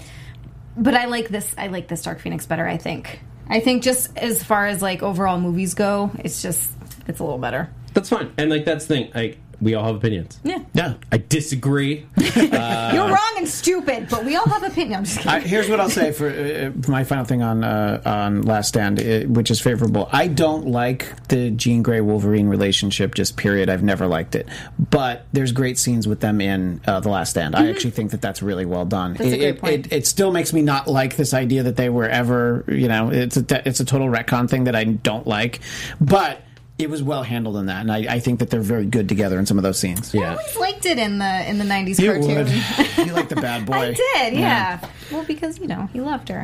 [0.75, 1.53] but I like this.
[1.57, 2.67] I like this Dark Phoenix better.
[2.67, 3.19] I think.
[3.49, 6.69] I think just as far as like overall movies go, it's just
[7.07, 7.69] it's a little better.
[7.93, 8.33] That's fine.
[8.37, 9.11] And like that's the thing.
[9.15, 10.39] Like we all have opinions.
[10.43, 10.93] Yeah, yeah.
[11.11, 12.05] I disagree.
[12.35, 14.95] you're wrong and stupid, but we all have opinions.
[14.97, 15.31] I'm just kidding.
[15.31, 18.69] I, here's what I'll say for, uh, for my final thing on uh, on Last
[18.69, 20.09] Stand, uh, which is favorable.
[20.11, 23.15] I don't like the Jean Grey Wolverine relationship.
[23.15, 23.69] Just period.
[23.69, 27.55] I've never liked it, but there's great scenes with them in uh, the Last Stand.
[27.55, 29.15] I actually think that that's really well done.
[29.15, 29.23] Mm-hmm.
[29.23, 29.85] That's a it, great it- point.
[29.87, 32.63] It, it still makes me not like this idea that they were ever.
[32.67, 35.61] You know, it's a it's a total retcon thing that I don't like,
[35.99, 36.41] but.
[36.79, 39.39] It was well handled in that, and I, I think that they're very good together
[39.39, 40.13] in some of those scenes.
[40.13, 40.31] Yeah, I yeah.
[40.31, 42.35] always liked it in the in the '90s You cartoon.
[42.35, 42.49] would.
[43.07, 43.73] you like the bad boy.
[43.73, 44.87] I did, yeah.
[45.11, 46.43] Well, because you know he loved her.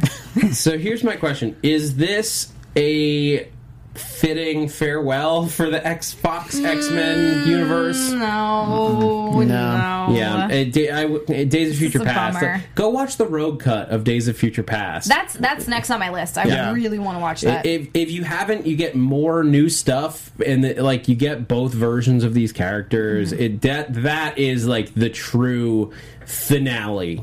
[0.51, 3.47] So here's my question: Is this a
[3.95, 8.11] fitting farewell for the X Fox X Men universe?
[8.11, 10.07] No, no.
[10.11, 12.41] Yeah, uh, Da- I w- uh, Days of Future Past.
[12.41, 15.07] Like, go watch the Rogue Cut of Days of Future Past.
[15.09, 16.37] That's that's next on my list.
[16.37, 16.71] I Yeah.
[16.73, 17.65] really want to watch that.
[17.65, 21.73] if, if you haven't, you get more new stuff, and the, like you get both
[21.73, 23.31] versions of these characters.
[23.31, 23.41] Mm-hmm.
[23.43, 25.91] It that that is like the true
[26.25, 27.21] finale.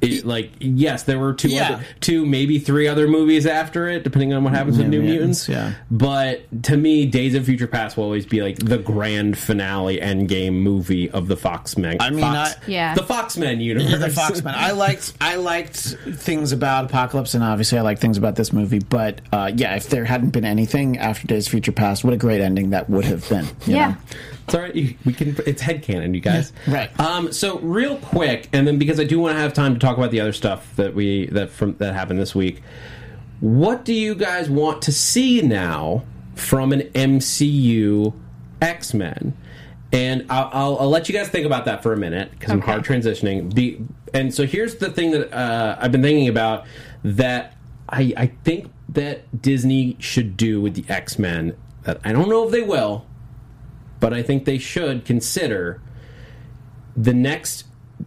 [0.00, 1.72] It, like yes, there were two, Yeah.
[1.74, 5.08] other, two maybe three other movies after it, depending on what happens with New New
[5.08, 5.74] Mutants, Mutants.
[5.78, 5.84] yeah.
[5.90, 10.28] But to me, Days of Future Past will always be like the grand finale, end
[10.28, 11.96] game movie of the Fox Men.
[12.00, 12.94] I mean, Fox, I- Yeah.
[12.94, 14.14] the Fox Men universe.
[14.14, 14.54] the Foxman.
[14.54, 18.78] I liked I liked things about Apocalypse, and obviously I like things about this movie.
[18.78, 22.16] But uh, yeah, if there hadn't been anything after Days of Future Past, what a
[22.16, 23.46] great ending that would have been.
[23.66, 23.88] you yeah.
[23.88, 23.96] know?
[24.48, 24.74] It's all right.
[24.74, 25.36] We can.
[25.46, 26.52] It's headcanon, you guys.
[26.66, 26.98] Right.
[26.98, 27.32] Um.
[27.32, 30.10] So real quick, and then because I do want to have time to talk about
[30.10, 32.62] the other stuff that we that from that happened this week.
[33.40, 38.14] What do you guys want to see now from an MCU
[38.62, 39.36] X Men?
[39.92, 42.60] And I'll, I'll, I'll let you guys think about that for a minute because I'm
[42.60, 43.54] hard transitioning.
[43.54, 43.78] The
[44.12, 46.66] and so here's the thing that uh, I've been thinking about
[47.04, 47.56] that
[47.88, 52.44] I, I think that Disney should do with the X Men that I don't know
[52.44, 53.06] if they will,
[54.00, 55.80] but I think they should consider
[56.96, 57.64] the next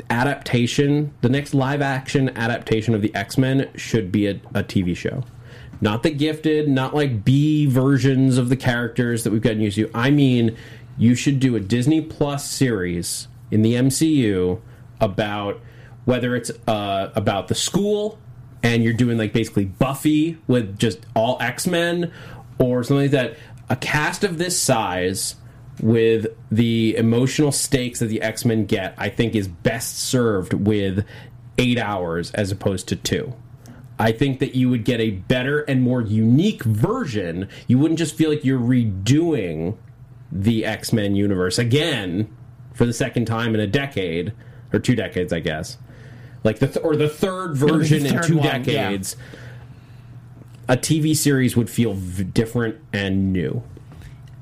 [0.10, 4.96] adaptation, the next live action adaptation of the X Men should be a, a TV
[4.96, 5.24] show.
[5.82, 9.90] Not the gifted, not like B versions of the characters that we've gotten used to.
[9.94, 10.56] I mean,
[10.98, 14.62] you should do a Disney Plus series in the MCU
[15.00, 15.60] about
[16.06, 18.20] whether it's uh, about the school
[18.64, 22.12] and you're doing like basically Buffy with just all X Men
[22.60, 23.38] or something like that.
[23.70, 25.36] A cast of this size
[25.82, 31.06] with the emotional stakes that the X Men get, I think is best served with
[31.58, 33.34] eight hours as opposed to two.
[34.00, 37.50] I think that you would get a better and more unique version.
[37.68, 39.78] You wouldn't just feel like you're redoing
[40.32, 42.36] the X Men universe again
[42.74, 44.34] for the second time in a decade
[44.74, 45.78] or two decades, I guess.
[46.44, 48.58] Like the th- or the third version in third two one, yeah.
[48.60, 49.16] decades.
[50.68, 53.62] A TV series would feel v- different and new.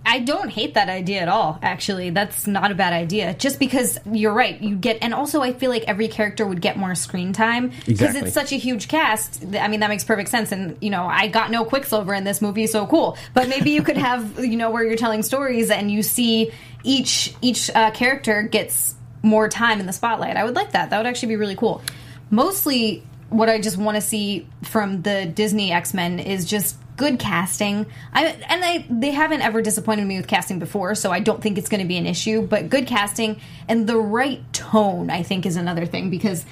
[0.09, 1.59] I don't hate that idea at all.
[1.61, 3.35] Actually, that's not a bad idea.
[3.35, 6.77] Just because you're right, you get, and also I feel like every character would get
[6.77, 8.21] more screen time because Exactly.
[8.21, 9.45] it's such a huge cast.
[9.55, 10.51] I mean, that makes perfect sense.
[10.51, 13.17] And you know, I got no Quicksilver in this movie, so cool.
[13.35, 16.51] But maybe you could have, you know, where you're telling stories and you see
[16.83, 20.37] each each uh, character gets more time in the spotlight.
[20.37, 20.89] I would like that.
[20.89, 21.83] That would actually be really cool.
[22.31, 27.17] Mostly, what I just want to see from the Disney X Men is just good
[27.17, 27.85] casting.
[28.13, 31.57] I and I they haven't ever disappointed me with casting before, so I don't think
[31.57, 32.41] it's going to be an issue.
[32.45, 33.39] But good casting
[33.69, 36.45] and the right tone, I think, is another thing because.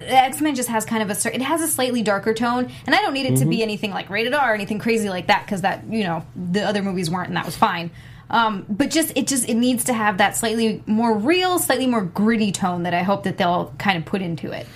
[0.00, 3.02] X Men just has kind of a it has a slightly darker tone, and I
[3.02, 5.62] don't need it to be anything like rated R or anything crazy like that because
[5.62, 7.90] that you know the other movies weren't, and that was fine.
[8.30, 12.02] Um, but just it just it needs to have that slightly more real, slightly more
[12.02, 14.68] gritty tone that I hope that they'll kind of put into it.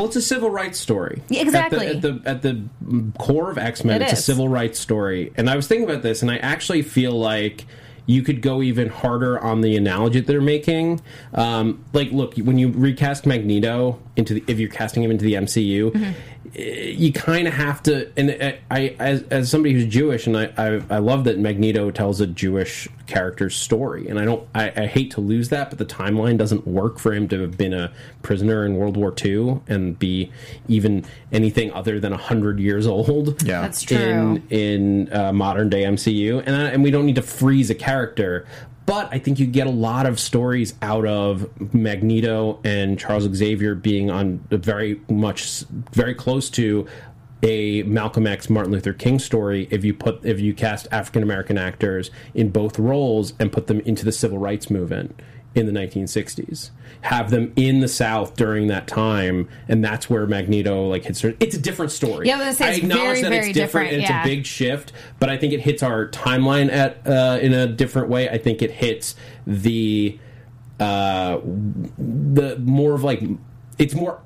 [0.00, 1.20] Well, it's a civil rights story.
[1.28, 1.88] Yeah, exactly.
[1.88, 4.80] At the at the, at the core of X Men, It it's a civil rights
[4.80, 5.30] story.
[5.36, 7.66] And I was thinking about this, and I actually feel like
[8.06, 11.02] you could go even harder on the analogy that they're making.
[11.34, 15.34] Um, like, look, when you recast Magneto into the, if you're casting him into the
[15.34, 15.90] MCU.
[15.90, 16.12] Mm-hmm.
[16.54, 20.36] eh, You kind of have to, and I, I as, as somebody who's Jewish, and
[20.36, 24.72] I, I, I love that Magneto tells a Jewish character's story, and I don't, I,
[24.76, 27.74] I hate to lose that, but the timeline doesn't work for him to have been
[27.74, 27.92] a
[28.22, 30.30] prisoner in World War II and be
[30.68, 33.42] even anything other than hundred years old.
[33.42, 33.62] Yeah.
[33.62, 33.96] That's true.
[33.98, 37.74] In in uh, modern day MCU, and I, and we don't need to freeze a
[37.74, 38.46] character.
[38.90, 43.76] But I think you get a lot of stories out of Magneto and Charles Xavier
[43.76, 45.60] being on very much
[45.92, 46.88] very close to
[47.44, 51.56] a Malcolm X Martin Luther King story if you put if you cast African American
[51.56, 55.20] actors in both roles and put them into the civil rights movement
[55.54, 56.70] in the 1960s
[57.02, 61.34] have them in the south during that time and that's where magneto like hits her
[61.40, 64.02] it's a different story Yeah, I gonna acknowledge very, that very it's different, different, and
[64.02, 67.66] it's a big shift but i think it hits our timeline at uh, in a
[67.66, 70.18] different way i think it hits the
[70.78, 71.40] uh,
[71.98, 73.22] the more of like
[73.78, 74.20] it's more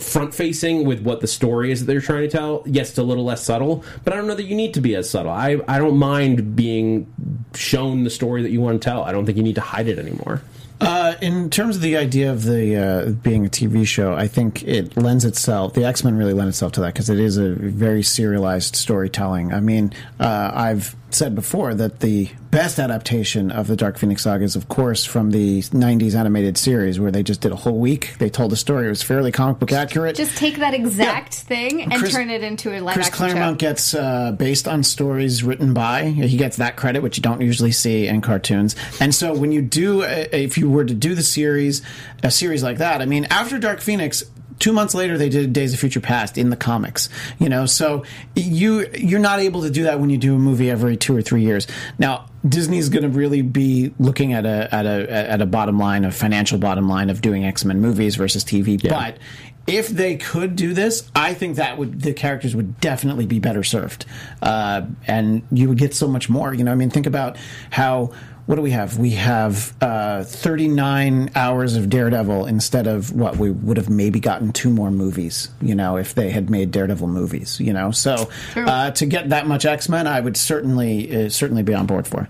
[0.00, 2.62] front facing with what the story is that they're trying to tell.
[2.66, 4.96] Yes, it's a little less subtle, but I don't know that you need to be
[4.96, 5.30] as subtle.
[5.30, 7.12] I I don't mind being
[7.54, 9.04] shown the story that you want to tell.
[9.04, 10.42] I don't think you need to hide it anymore.
[10.84, 14.62] Uh, in terms of the idea of the uh, being a TV show, I think
[14.64, 15.72] it lends itself.
[15.72, 19.54] The X Men really lend itself to that because it is a very serialized storytelling.
[19.54, 24.44] I mean, uh, I've said before that the best adaptation of the Dark Phoenix saga
[24.44, 28.14] is, of course, from the '90s animated series where they just did a whole week.
[28.18, 30.16] They told a story; it was fairly comic book accurate.
[30.16, 33.60] Just take that exact thing and Chris- turn it into a live Chris action Claremont
[33.60, 33.66] show.
[33.68, 36.04] gets uh, based on stories written by.
[36.04, 38.76] He gets that credit, which you don't usually see in cartoons.
[39.00, 41.82] And so, when you do, uh, if you were to do the series,
[42.22, 44.24] a series like that, I mean, after Dark Phoenix.
[44.58, 47.08] Two months later, they did Days of Future Past in the comics.
[47.38, 50.70] You know, so you you're not able to do that when you do a movie
[50.70, 51.66] every two or three years.
[51.98, 56.04] Now, Disney's going to really be looking at a at a at a bottom line,
[56.04, 58.80] a financial bottom line of doing X Men movies versus TV.
[58.88, 59.18] But
[59.66, 63.62] if they could do this, I think that would the characters would definitely be better
[63.62, 64.04] served,
[64.42, 66.52] uh, and you would get so much more.
[66.52, 67.36] You know, I mean, think about
[67.70, 68.12] how.
[68.46, 68.98] What do we have?
[68.98, 74.52] We have uh, 39 hours of Daredevil instead of what we would have maybe gotten
[74.52, 75.48] two more movies.
[75.62, 77.58] You know, if they had made Daredevil movies.
[77.58, 81.62] You know, so uh, to get that much X Men, I would certainly uh, certainly
[81.62, 82.28] be on board for.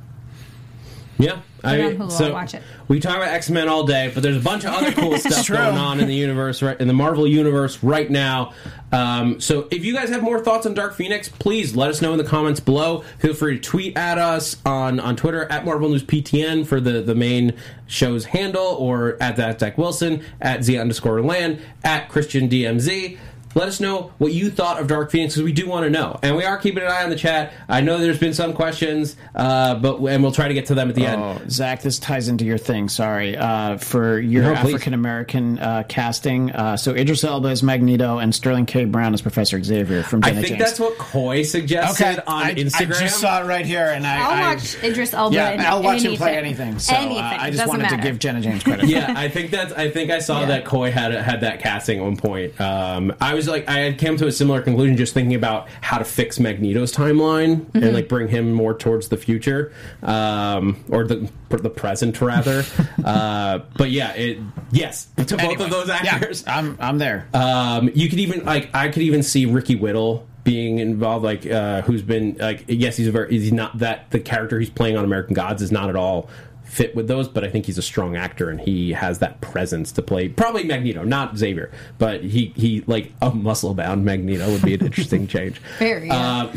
[1.18, 1.40] Yeah.
[1.64, 2.62] I on Hulu, I'll watch it.
[2.88, 5.48] We talk about X Men all day, but there's a bunch of other cool stuff
[5.48, 8.52] going on in the universe, right, in the Marvel universe right now.
[8.92, 12.12] Um, so if you guys have more thoughts on Dark Phoenix, please let us know
[12.12, 13.00] in the comments below.
[13.18, 17.02] Feel free to tweet at us on, on Twitter at Marvel News PTN for the,
[17.02, 17.54] the main
[17.86, 23.18] show's handle, or at that Zach Wilson, at Z underscore land, at Christian DMZ.
[23.54, 26.18] Let us know what you thought of Dark Phoenix because we do want to know,
[26.22, 27.52] and we are keeping an eye on the chat.
[27.68, 30.88] I know there's been some questions, uh, but and we'll try to get to them
[30.88, 31.22] at the end.
[31.22, 32.88] Oh, Zach, this ties into your thing.
[32.88, 34.54] Sorry uh, for your No.
[34.54, 36.50] African American uh, casting.
[36.52, 38.84] Uh, so Idris Elba is Magneto and Sterling K.
[38.84, 40.44] Brown is Professor Xavier from Jenna James.
[40.44, 40.70] I think James.
[40.70, 42.96] that's what Coy suggested on I, Instagram.
[42.96, 45.34] I just saw it right here, and I, I'll I- watch Idris Elba.
[45.36, 46.68] Yeah, in I'll watch him play anything.
[46.68, 46.78] anything.
[46.80, 47.22] So uh, anything.
[47.22, 47.96] I just Doesn't wanted matter.
[47.96, 48.84] to give Jenna James credit.
[48.88, 49.72] yeah, I think that's.
[49.72, 50.46] I think I saw Yeah.
[50.46, 52.60] that Coy had had that casting at one point.
[52.60, 55.98] Um, I was like, I had came to a similar conclusion just thinking about how
[55.98, 57.82] to fix Magneto's timeline Mm-hmm.
[57.82, 59.72] and like bring him more towards the future,
[60.02, 62.64] um, or the the present rather.
[63.04, 64.38] uh, but yeah, it
[64.72, 66.44] yes to both of those actors.
[66.46, 67.28] Yeah, I'm I'm there.
[67.32, 71.82] Um, you could even like I could even see Ricky Whittle being involved, like uh,
[71.82, 75.04] who's been like yes, he's a very he's not that the character he's playing on
[75.04, 76.28] American Gods is not at all
[76.64, 79.92] fit with those, but I think he's a strong actor and he has that presence
[79.92, 84.62] to play probably Magneto, not Xavier, but he he like a muscle bound Magneto would
[84.62, 85.60] be an interesting change.
[85.78, 86.50] Very, yeah.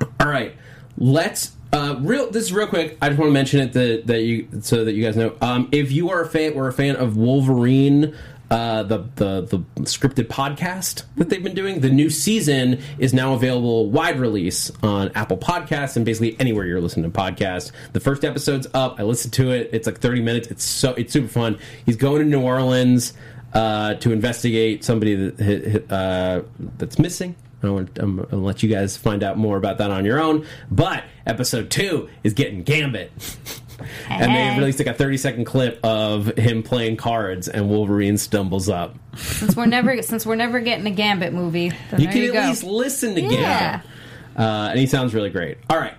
[0.00, 0.54] Uh, all right,
[0.96, 1.52] let's.
[1.70, 2.30] Uh, real.
[2.30, 2.96] This is real quick.
[3.02, 5.36] I just want to mention it that that you so that you guys know.
[5.42, 8.16] Um, if you are a fan, we're a fan of Wolverine.
[8.50, 11.80] Uh, the, the the scripted podcast that they've been doing.
[11.80, 16.80] The new season is now available wide release on Apple Podcasts and basically anywhere you're
[16.80, 17.72] listening to podcasts.
[17.92, 18.98] The first episode's up.
[18.98, 19.68] I listened to it.
[19.74, 20.48] It's like 30 minutes.
[20.48, 21.58] It's so it's super fun.
[21.84, 23.12] He's going to New Orleans
[23.52, 26.42] uh, to investigate somebody that uh,
[26.78, 27.36] that's missing.
[27.62, 30.46] I want, to let you guys find out more about that on your own.
[30.70, 33.10] But episode two is getting Gambit.
[34.08, 34.58] and they Hey.
[34.58, 38.96] released like a 30 second clip of him playing cards, and Wolverine stumbles up.
[39.16, 42.48] Since we're never since we're never getting a Gambit movie, You can you at go.
[42.48, 43.28] least listen to Yeah.
[43.80, 43.86] Gambit.
[44.36, 45.58] Uh, and he sounds really great.
[45.68, 45.94] All right.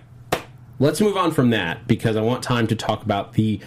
[0.78, 3.60] Let's move on from that because I want time to talk about the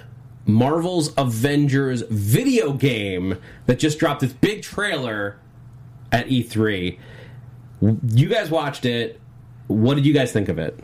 [0.48, 3.38] Marvel's Avengers video game
[3.68, 5.38] that just dropped this big trailer
[6.12, 6.98] at E3.
[7.82, 9.20] You guys watched it.
[9.68, 10.80] What did you guys think of it?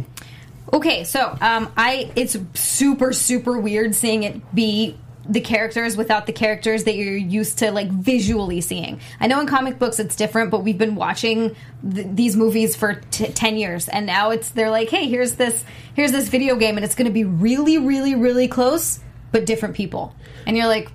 [0.72, 4.98] Okay, so um, I it's super super weird seeing it be
[5.28, 9.00] the characters without the characters that you're used to like visually seeing.
[9.20, 11.56] I know in comic books it's different, but we've been watching
[11.90, 15.64] th- these movies for t- 10 years and now it's they're like, "Hey, here's this
[15.94, 19.00] here's this video game and it's going to be really really really close
[19.32, 20.16] but different people."
[20.48, 20.92] And you're like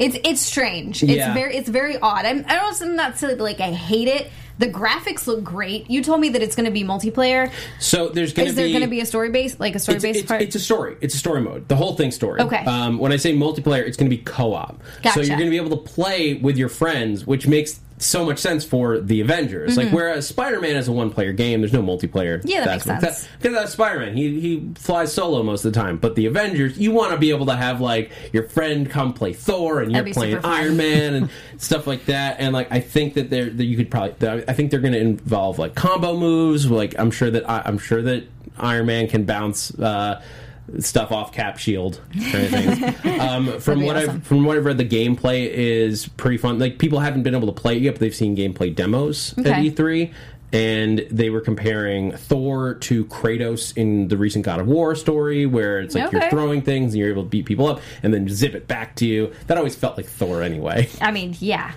[0.00, 1.02] it's it's strange.
[1.02, 1.26] Yeah.
[1.26, 2.24] It's very it's very odd.
[2.24, 4.30] I'm I don't I'm not saying like I hate it.
[4.60, 5.88] The graphics look great.
[5.88, 7.50] You told me that it's going to be multiplayer.
[7.78, 9.78] So there's going to Is be there going to be a story base, like a
[9.78, 10.42] story it's, based it's, part?
[10.42, 10.98] it's a story.
[11.00, 11.66] It's a story mode.
[11.66, 12.42] The whole thing's story.
[12.42, 12.62] Okay.
[12.66, 14.82] Um, when I say multiplayer, it's going to be co-op.
[15.02, 15.14] Gotcha.
[15.14, 18.38] So you're going to be able to play with your friends, which makes so much
[18.38, 19.76] sense for the Avengers.
[19.76, 22.38] Like whereas Spider-Man is a one-player game, there's no multiplayer.
[22.38, 22.48] Mm-hmm.
[22.48, 23.28] Yeah, that makes sense.
[23.38, 24.16] Because that's Spider-Man.
[24.16, 25.98] He he flies solo most of the time.
[25.98, 29.32] But the Avengers, you want to be able to have like your friend come play
[29.32, 30.38] Thor, and you're playing.
[30.44, 32.36] Iron Man and stuff like that.
[32.40, 34.44] And like I think that they're that you could probably.
[34.48, 36.70] I think they're going to involve like combo moves.
[36.70, 38.24] Like I'm sure that I, I'm sure that
[38.56, 39.78] Iron Man can bounce.
[39.78, 40.22] Uh,
[40.78, 42.00] stuff off cap shield
[42.30, 43.20] kind of things.
[43.20, 44.16] um, from what awesome.
[44.16, 46.58] I've from what I've read, the gameplay is pretty fun.
[46.58, 49.44] Like people haven't been able to play it yet, but they've seen gameplay demos at
[49.44, 50.12] E3,
[50.52, 55.80] and they were comparing Thor to Kratos in the recent God of War story, where
[55.80, 58.54] it's like you're throwing things and you're able to beat people up and then zip
[58.54, 59.32] it back to you.
[59.46, 60.88] That always felt like Thor anyway.
[61.00, 61.72] I mean, yeah.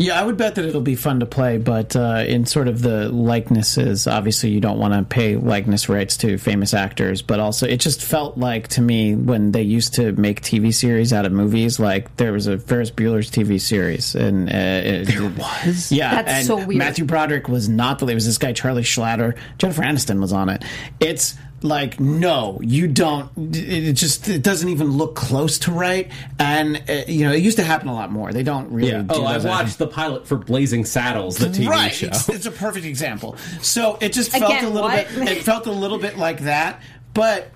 [0.00, 2.80] Yeah, I would bet that it'll be fun to play, but uh, in sort of
[2.80, 7.66] the likenesses, obviously you don't want to pay likeness rights to famous actors, but also
[7.66, 11.32] it just felt like to me when they used to make TV series out of
[11.32, 15.92] movies, like there was a Ferris Bueller's TV series, and uh, there was?
[15.92, 16.78] yeah, That's and so weird.
[16.78, 18.06] Matthew Broderick was not the.
[18.06, 20.64] lead; It was this guy Charlie Schlatter, Jennifer Aniston was on it.
[20.98, 26.10] It's like no you don't it it just it doesn't even look close to right
[26.38, 29.02] and uh, you know it used to happen a lot more they don't really Yeah.
[29.02, 31.92] do Oh, I those watched the pilot for Blazing Saddles, the TV right.
[31.92, 32.06] show.
[32.06, 33.36] It's, it's a perfect example.
[33.60, 35.06] So it just felt Again, a little what?
[35.08, 35.28] bit.
[35.28, 36.80] It felt a little bit like that.
[37.12, 37.50] But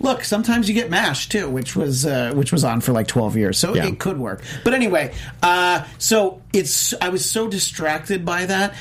[0.00, 3.36] look, sometimes you get Mash too, which was uh, which was on for like twelve
[3.36, 3.86] years, so Yeah.
[3.86, 4.42] it could work.
[4.64, 8.74] But anyway, uh, so it's I was so distracted by that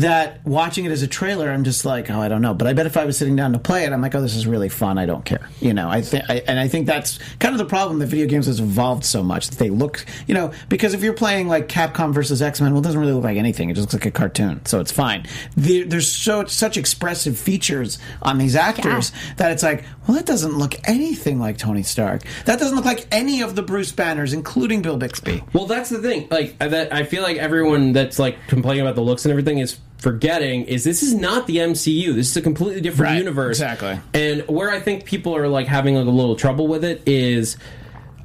[0.00, 2.54] that watching it as a trailer, I'm just like, oh, I don't know.
[2.54, 4.36] But I bet if I was sitting down to play it, I'm like, oh, this
[4.36, 4.98] is really fun.
[4.98, 5.88] I don't care, you know.
[5.88, 9.04] I think, and I think that's kind of the problem that video games has evolved
[9.04, 12.60] so much that they look, you know, because if you're playing like Capcom versus X
[12.60, 13.70] Men, well, it doesn't really look like anything.
[13.70, 15.26] It just looks like a cartoon, so it's fine.
[15.56, 20.58] The, there's so such expressive features on these actors that it's like, well, that doesn't
[20.58, 22.22] look anything like Tony Stark.
[22.46, 25.42] That doesn't look like any of the Bruce Banners, including Bill Bixby.
[25.52, 26.28] Well, that's the thing.
[26.30, 29.78] Like that, I feel like everyone that's like complaining about the looks and everything is
[30.00, 32.14] forgetting is this is not the MCU.
[32.14, 33.58] This is a completely different Right, universe.
[33.58, 33.98] exactly.
[34.14, 37.56] And where I think people are like having like a little trouble with it is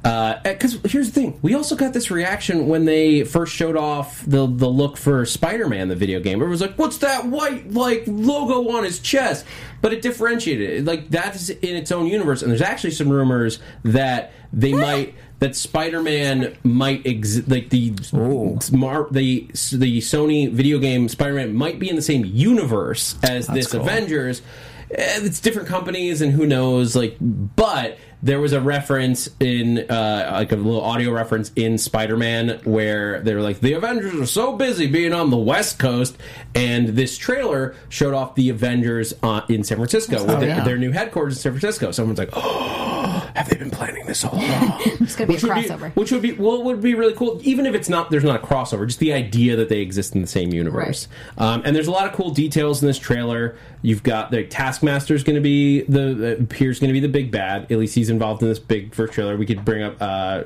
[0.04, 4.22] uh, Because here's the thing, we also got this reaction when they first showed off
[4.24, 6.40] the the look for Spider-Man, the video game.
[6.40, 9.44] It was like, "What's that white like logo on his chest?"
[9.82, 10.84] But it differentiated it.
[10.84, 12.42] Like that's in its own universe.
[12.42, 17.48] And there's actually some rumors that they might that Spider-Man might exist.
[17.48, 17.92] Like the
[18.72, 23.72] Mar- the the Sony video game Spider-Man might be in the same universe as this
[23.72, 23.80] cool.
[23.82, 24.42] Avengers.
[24.90, 26.94] Eh, It's different companies, and who knows?
[26.96, 32.60] Like, but there was a reference in uh, like a little audio reference in Spider-Man
[32.64, 36.16] where they were like, "The Avengers are so busy being on the West Coast,"
[36.54, 40.64] and this trailer showed off the Avengers uh, in San Francisco with their- yeah.
[40.64, 41.90] their new headquarters in San Francisco.
[41.90, 42.75] Someone's like, "Oh,
[43.36, 45.92] have they been planning this all along?" It's gonna be a which would be, crossover.
[45.94, 47.40] which would be well, would be really cool.
[47.42, 48.86] Even if it's not, there's not a crossover.
[48.86, 51.08] Just the idea that they exist in the same universe.
[51.38, 53.56] Um, and there's a lot of cool details in this trailer.
[53.82, 57.08] You've got the Taskmaster is going to be the uh, appears going to be the
[57.08, 57.70] big bad.
[57.70, 59.36] At least he's involved in this big first trailer.
[59.36, 59.96] We could bring up.
[60.00, 60.42] Uh,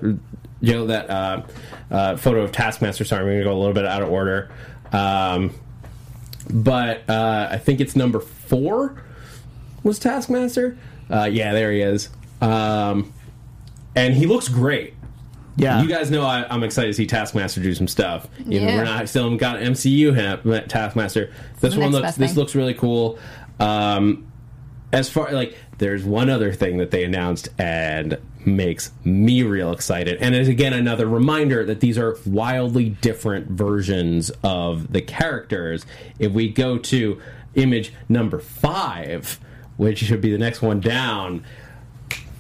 [0.63, 1.43] you know that uh,
[1.91, 3.05] uh, photo of Taskmaster.
[3.05, 4.51] Sorry, I'm going to go a little bit out of order.
[4.93, 5.55] Um,
[6.53, 9.03] but uh, I think it's number four
[9.83, 10.77] was Taskmaster.
[11.11, 12.09] Uh, yeah, there he is.
[12.41, 13.13] Um,
[13.95, 14.95] and he looks great.
[15.57, 15.83] Yeah.
[15.83, 18.29] You guys know I, I'm excited to see Taskmaster do some stuff.
[18.41, 18.77] Even Yeah.
[18.77, 21.33] we're not still haven't got MCU him, Taskmaster.
[21.61, 22.39] This the one looks this thing.
[22.39, 23.19] looks really cool.
[23.59, 24.27] Um,
[24.93, 28.17] as far like there's one other thing that they announced and
[28.47, 34.31] makes me real excited and is again another reminder that these are wildly different versions
[34.43, 35.85] of the characters
[36.19, 37.21] if we go to
[37.55, 39.39] image number five
[39.77, 41.45] which should be the next one down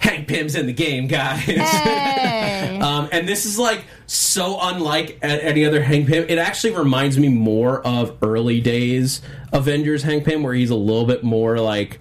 [0.01, 2.79] hank pym's in the game guys Hey.
[2.83, 6.27] um, and this is like so unlike any other Hank Pym.
[6.29, 9.23] It actually reminds me more of early days
[9.53, 12.01] Avengers Hank Pym, where he's a little bit more like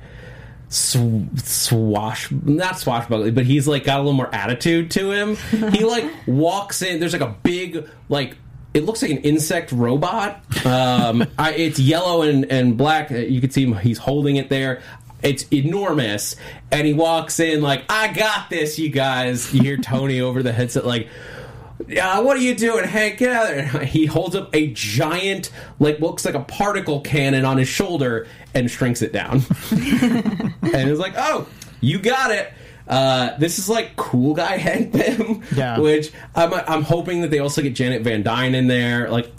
[0.69, 0.97] sw-
[1.37, 5.35] swash, not swashbuckling, but he's like got a little more attitude to him.
[5.71, 6.99] he like walks in.
[6.99, 8.37] There's like a big like.
[8.71, 10.43] It looks like an insect robot.
[10.63, 13.09] Um, I, it's yellow and, and black.
[13.09, 13.73] You can see him.
[13.73, 14.81] He's holding it there.
[15.21, 16.35] It's enormous,
[16.71, 20.51] and he walks in like, "I got this, you guys." You hear Tony over the
[20.53, 21.07] headset like,
[22.01, 23.17] uh, what are you doing, Hank?
[23.17, 23.85] Get out of there.
[23.85, 25.49] He holds up a giant,
[25.79, 29.41] like, looks like a particle cannon on his shoulder and shrinks it down.
[29.71, 30.53] and
[30.89, 31.47] it's like, oh,
[31.81, 32.51] you got it.
[32.87, 35.77] Uh, this is like cool guy Hank Pym, Yeah.
[35.79, 39.09] which I'm, I'm hoping that they also get Janet Van Dyne in there.
[39.09, 39.31] Like,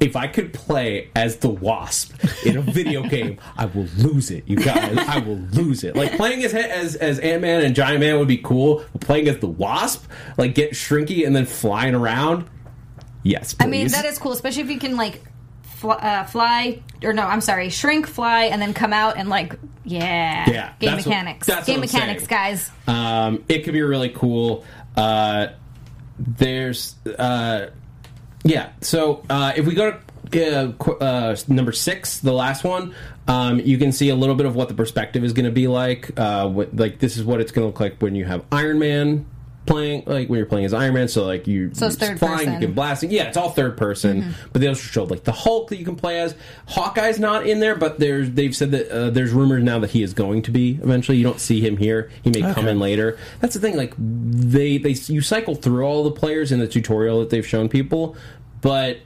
[0.00, 4.44] if I could play as the Wasp in a video game, I will lose it,
[4.46, 4.96] you guys.
[4.98, 5.96] I will lose it.
[5.96, 8.84] Like playing as as, as Ant Man and Giant Man would be cool.
[8.92, 10.04] But playing as the Wasp,
[10.36, 12.48] like get shrinky and then flying around.
[13.22, 13.64] Yes, please.
[13.64, 15.20] I mean, that is cool, especially if you can like
[15.62, 19.58] fly, uh, fly or no, I'm sorry, shrink, fly, and then come out and like
[19.84, 22.28] yeah, Yeah, game that's mechanics, game what I'm mechanics, saying.
[22.28, 22.70] guys.
[22.86, 24.64] Um, it could be really cool.
[24.96, 25.48] Uh,
[26.18, 27.66] there's, uh,
[28.44, 28.70] yeah.
[28.80, 29.98] So uh, if we go
[30.30, 32.94] to uh, uh, number six, the last one,
[33.26, 35.68] um, you can see a little bit of what the perspective is going to be
[35.68, 36.18] like.
[36.18, 39.26] Uh, like this is what it's going to look like when you have Iron Man
[39.68, 41.06] playing, like when you're playing as Iron Man.
[41.06, 42.52] So like you, So it's you're third flying, person.
[42.54, 43.10] you can blasting.
[43.12, 44.34] Yeah, it's all third person.
[44.52, 46.34] But they also showed like the Hulk that you can play as.
[46.66, 50.02] Hawkeye's not in there, but there's they've said that uh, there's rumors now that he
[50.02, 51.18] is going to be eventually.
[51.18, 52.10] You don't see him here.
[52.22, 53.18] He may come in later.
[53.40, 53.76] That's the thing.
[53.76, 57.68] Like they they you cycle through all the players in the tutorial that they've shown
[57.68, 58.16] people,
[58.60, 58.98] but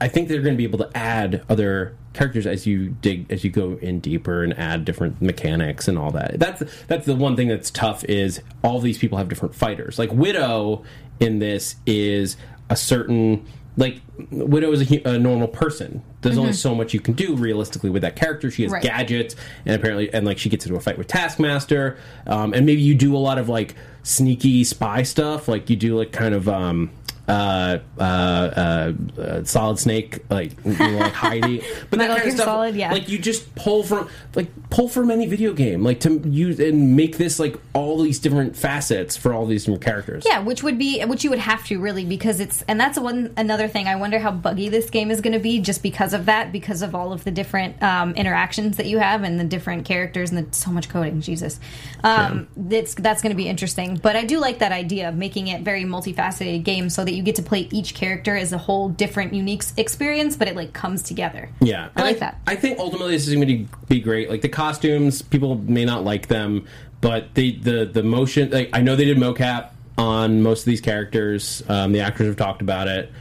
[0.00, 3.42] I think they're going to be able to add other characters as you dig as
[3.44, 6.38] you go in deeper and add different mechanics and all that.
[6.38, 9.98] That's that's the one thing that's tough is all these people have different fighters.
[9.98, 10.84] Like Widow
[11.20, 12.36] in this is
[12.70, 13.46] a certain
[13.76, 14.00] like
[14.30, 16.02] Widow is a, a normal person.
[16.20, 18.50] There's only so much you can do realistically with that character.
[18.50, 18.82] She has Right.
[18.82, 19.34] gadgets
[19.66, 21.96] and apparently and like she gets into a fight with Taskmaster.
[22.26, 25.48] Um, and maybe you do a lot of like sneaky spy stuff.
[25.48, 26.90] Like you do like kind of um
[27.28, 32.34] uh, uh, uh, uh, Solid Snake, like you know, like Heidi, but that kind of
[32.34, 32.44] stuff.
[32.44, 32.92] Solid, yeah.
[32.92, 36.96] Like you just pull from, like pull from any video game, like to use and
[36.96, 40.24] make this like all these different facets for all these different characters.
[40.26, 43.32] Yeah, which would be which you would have to really because it's and that's one
[43.36, 43.86] another thing.
[43.86, 46.82] I wonder how buggy this game is going to be just because of that, because
[46.82, 50.46] of all of the different um, interactions that you have and the different characters and
[50.46, 51.20] the, so much coding.
[51.20, 51.60] Jesus,
[52.02, 53.96] um, that's that's going to be interesting.
[53.96, 57.22] But I do like that idea of making it very multifaceted game so that you
[57.22, 61.02] get to play each character as a whole different, unique experience, but it like comes
[61.02, 61.48] together.
[61.60, 62.40] Yeah, I And like that.
[62.46, 64.30] I think ultimately this is going to be great.
[64.30, 66.66] Like the costumes, people may not like them,
[67.00, 68.50] but the the the motion.
[68.50, 71.62] Like I know they did mocap on most of these characters.
[71.68, 73.12] Um, the actors have talked about it.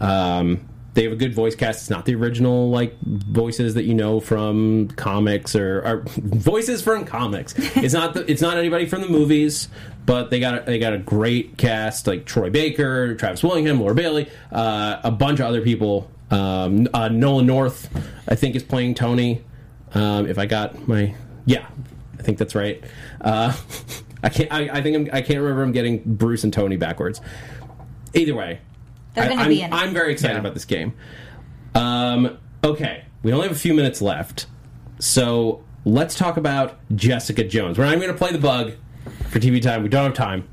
[0.00, 1.80] Um, they have a good voice cast.
[1.80, 7.04] It's not the original like voices that you know from comics or, or voices from
[7.04, 7.54] comics.
[7.80, 9.68] It's not the, it's not anybody from the movies,
[10.04, 13.94] but they got a, they got a great cast like Troy Baker, Travis Willingham, Laura
[13.94, 16.10] Bailey, uh, a bunch of other people.
[16.30, 17.88] Um, uh, Nolan North,
[18.28, 19.42] I think, is playing Tony.
[19.94, 21.14] Um, if I got my
[21.46, 21.66] yeah,
[22.18, 22.82] I think that's right.
[23.20, 23.56] Uh,
[24.22, 24.52] I can't.
[24.52, 25.62] I, I think I'm, I can't remember.
[25.62, 27.20] I'm getting Bruce and Tony backwards.
[28.12, 28.60] Either way,
[29.14, 29.76] They're I, gonna I'm, be in it.
[29.76, 30.40] I'm very excited Yeah.
[30.40, 30.94] about this game.
[31.74, 34.46] Um, okay, we only have a few minutes left,
[34.98, 37.78] so let's talk about Jessica Jones.
[37.78, 38.72] We're not even going to play the bug
[39.30, 39.82] for TV time.
[39.82, 40.48] We don't have time.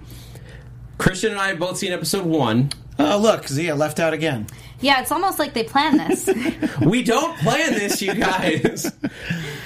[0.97, 2.69] Christian and I have both seen episode one.
[2.99, 4.47] Oh, look, Zia left out again.
[4.79, 6.29] Yeah, it's almost like they planned this.
[6.81, 8.91] We don't plan this, you guys.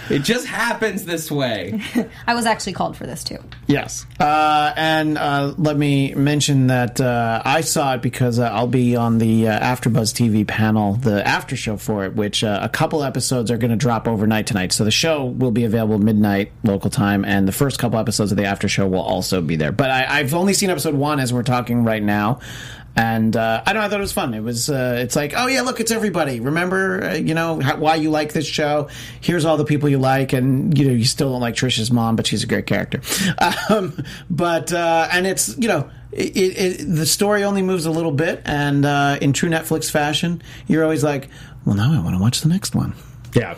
[0.09, 1.81] it just happens this way.
[2.27, 3.37] I was actually called for this too.
[3.67, 4.05] Yes.
[4.19, 8.95] Uh, and uh, let me mention that uh, I saw it because uh, I'll be
[8.95, 13.03] on the uh, AfterBuzz TV panel, the after show for it, which uh, a couple
[13.03, 14.71] episodes are going to drop overnight tonight.
[14.71, 18.37] So the show will be available midnight local time, and the first couple episodes of
[18.37, 19.71] the after show will also be there.
[19.73, 22.39] But I, I've only seen episode one as we're talking right now.
[22.95, 23.85] And uh, I don't know.
[23.85, 24.33] I thought it was fun.
[24.33, 24.69] It was.
[24.69, 26.39] Uh, it's like, oh yeah, look, it's everybody.
[26.39, 28.89] Remember, uh, you know, how, why you like this show.
[29.21, 32.17] Here's all the people you like, and you know, you still don't like Trisha's mom,
[32.17, 33.01] but she's a great character.
[33.69, 37.91] Um, but uh, and it's you know, it, it, it, the story only moves a
[37.91, 41.29] little bit, and uh, in true Netflix fashion, you're always like,
[41.65, 42.93] well, now I want to watch the next one.
[43.33, 43.57] Yeah.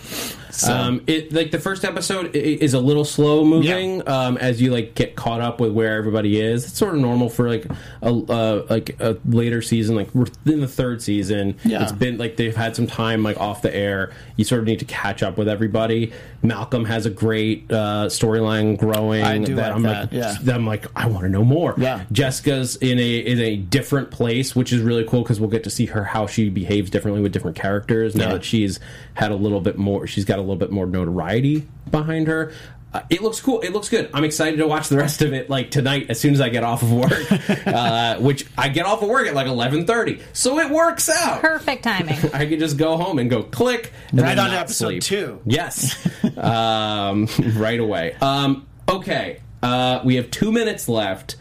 [0.70, 4.94] Um, it like the first episode is a little slow moving um, as you like
[4.96, 6.66] get caught up with where everybody is.
[6.66, 7.66] It's sort of normal for like
[8.02, 9.96] a uh, like a later season.
[9.96, 11.58] Like we're in the third season.
[11.64, 11.84] Yeah.
[11.84, 14.14] It's been like they've had some time like off the air.
[14.36, 16.14] You sort of need to catch up with everybody.
[16.44, 19.24] Malcolm has a great uh, storyline growing.
[19.24, 20.36] I do like I'm that, like yeah.
[20.42, 21.74] that I'm like I want to know more.
[21.78, 22.04] Yeah.
[22.12, 25.70] Jessica's in a in a different place, which is really cool because we'll get to
[25.70, 28.34] see her how she behaves differently with different characters now Yeah.
[28.34, 28.80] that she's
[29.14, 30.06] had a little bit more.
[30.06, 32.52] She's got a little bit more notoriety behind her.
[32.94, 33.60] Uh, it looks cool.
[33.62, 34.10] It looks good.
[34.14, 36.64] I'm excited to watch the rest of it like tonight as soon as I get
[36.64, 37.12] off of work,
[37.68, 41.42] uh, which I get off of work at like 11:30, so it works out.
[41.42, 42.20] Perfect timing.
[42.34, 44.90] I can just go home and go click and Right then on to not episode
[44.90, 45.04] sleep.
[45.04, 45.42] two.
[45.46, 48.16] Yes, um, right away.
[48.22, 51.36] Um, okay, uh, we have two minutes left.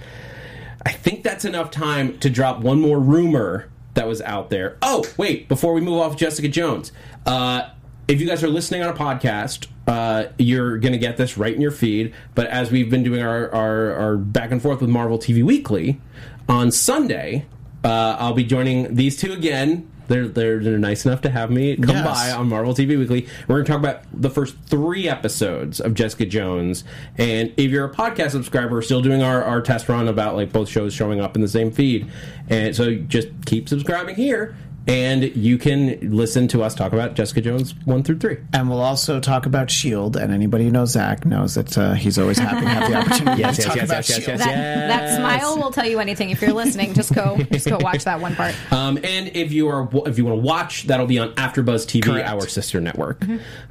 [0.87, 4.79] I think that's enough time to drop one more rumor that was out there.
[4.81, 6.93] Oh, wait, before we move off Jessica Jones,
[7.27, 7.69] uh,
[8.13, 11.55] if you guys are listening on a podcast, uh, you're going to get this right
[11.55, 12.13] in your feed.
[12.35, 15.99] But as we've been doing our, our, our back and forth with Marvel TV Weekly,
[16.47, 17.47] on Sunday,
[17.83, 19.89] uh, I'll be joining these two again.
[20.09, 22.05] They're, they're, they're nice enough to have me come Yes.
[22.05, 23.27] by on Marvel TV Weekly.
[23.49, 26.85] We're going to talk about the first three episodes of Jessica Jones.
[27.17, 30.53] And if you're a podcast subscriber, we're still doing our, our test run about like
[30.53, 32.11] both shows showing up in the same feed.
[32.51, 34.55] And so just keep subscribing here.
[34.87, 38.39] And you can listen to us talk about Jessica Jones 1 through 3.
[38.53, 40.17] And we'll also talk about Shield.
[40.17, 43.43] And anybody who knows Zach knows that uh, he's always happy to have the opportunity
[43.43, 44.41] to talk about Shield.
[44.41, 46.31] That, that smile will tell you anything.
[46.31, 48.55] If you're listening, just go just go watch that one part.
[48.73, 52.05] Um, and if you are if you want to watch, that'll be on AfterBuzz TV,
[52.05, 52.29] Correct.
[52.29, 53.25] our sister network.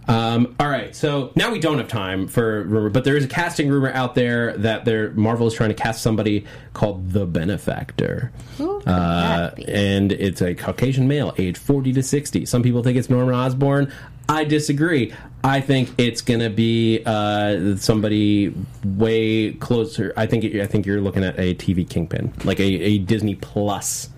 [0.08, 3.28] Um, all right, so now we don't have time for rumor, but there is a
[3.28, 8.32] casting rumor out there that there Marvel is trying to cast somebody called the Benefactor,
[8.58, 9.68] Who uh, that be?
[9.68, 12.46] and it's a Caucasian male, age forty to sixty.
[12.46, 13.92] Some people think it's Norman Osborn.
[14.30, 15.14] I disagree.
[15.44, 18.54] I think it's gonna be uh, somebody
[18.86, 20.14] way closer.
[20.16, 24.10] I think I think you're looking at a TV kingpin, like a, a Disney Plus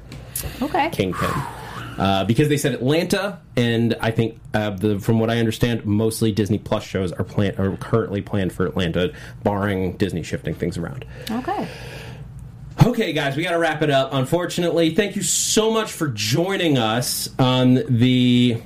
[0.62, 0.90] Okay.
[0.90, 1.30] Kingpin.
[1.98, 6.32] Uh, because they said Atlanta, and I think uh, the, from what I understand, mostly
[6.32, 9.14] Disney Plus shows are planned are currently planned for Atlanta,
[9.44, 11.06] barring Disney shifting things around.
[11.30, 11.68] Okay.
[12.86, 14.14] Okay, guys, we got to wrap it up.
[14.14, 18.62] Unfortunately, thank you so much for joining us on the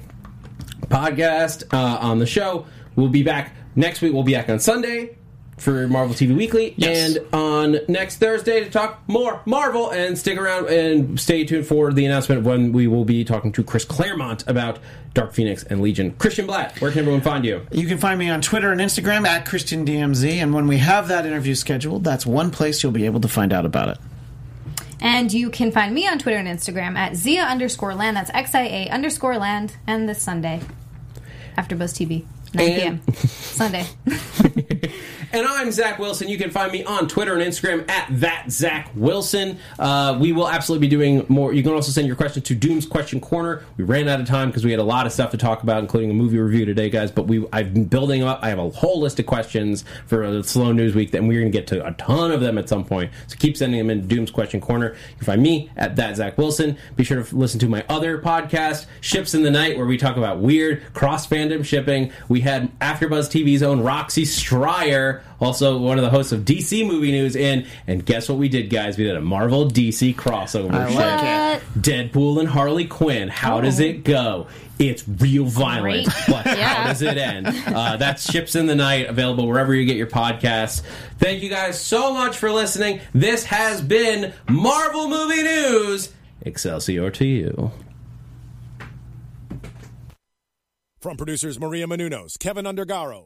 [0.88, 2.66] podcast uh, on the show.
[2.95, 4.14] We'll be back next week.
[4.14, 5.18] We'll be back on Sunday
[5.58, 7.16] for Marvel TV Weekly, Yes.
[7.16, 9.89] and on next Thursday to talk more Marvel.
[9.89, 13.64] And stick around and stay tuned for the announcement when we will be talking to
[13.64, 14.78] Chris Claremont about
[15.16, 16.12] Dark Phoenix and Legion.
[16.20, 17.66] Christian Blatt, where can everyone find you?
[17.72, 20.34] You can find me on Twitter and Instagram at ChristianDMZ.
[20.34, 23.51] And when we have that interview scheduled, that's one place you'll be able to find
[23.51, 23.97] out about it.
[25.01, 28.16] And you can find me on Twitter and Instagram at Zia underscore land.
[28.18, 29.76] That's X I A underscore land.
[29.88, 30.62] And this Sunday,
[31.55, 33.16] after Buzz TV, 9 And- p.m.
[33.26, 33.86] Sunday.
[35.34, 36.30] And I'm Zach Wilson.
[36.30, 39.59] You can find me on Twitter and Instagram at that Zach Wilson.
[39.78, 41.53] Uh, we will absolutely be doing more.
[41.53, 43.63] You can also send your questions to Doom's Question Corner.
[43.75, 45.80] We ran out of time because we had a lot of stuff to talk about,
[45.80, 47.11] including a movie review today, guys.
[47.11, 48.39] But we I've been building up.
[48.41, 51.51] I have a whole list of questions for the slow news week, and we're going
[51.51, 53.11] to get to a ton of them at some point.
[53.28, 54.93] So keep sending them in Doom's Question Corner.
[54.93, 56.78] You can find me at that Zach Wilson.
[56.95, 60.15] Be sure to listen to my other podcast, Ships in the Night, where we talk
[60.15, 62.13] about weird cross fandom shipping.
[62.30, 67.11] We had AfterBuzz TV's own Roxy Striar, also one of the hosts of DC Movie
[67.11, 67.65] News, in.
[67.88, 68.97] And guess what we did, guys?
[68.97, 70.74] We did a Marvel DC crossover.
[70.74, 70.99] I ship.
[70.99, 71.82] like it.
[71.82, 73.30] Deadpool and Harley Quinn.
[73.30, 74.47] How does it go?
[74.80, 76.07] It's real violent, Great.
[76.28, 77.47] but how does it end?
[77.47, 80.82] Uh, that's Ships in the Night, available wherever you get your podcasts.
[81.18, 83.01] Thank you guys so much for listening.
[83.13, 86.13] This has been Marvel Movie News.
[86.41, 87.72] Excelsior to you.
[90.99, 93.26] From producers Maria Menounos, Kevin Undergaro,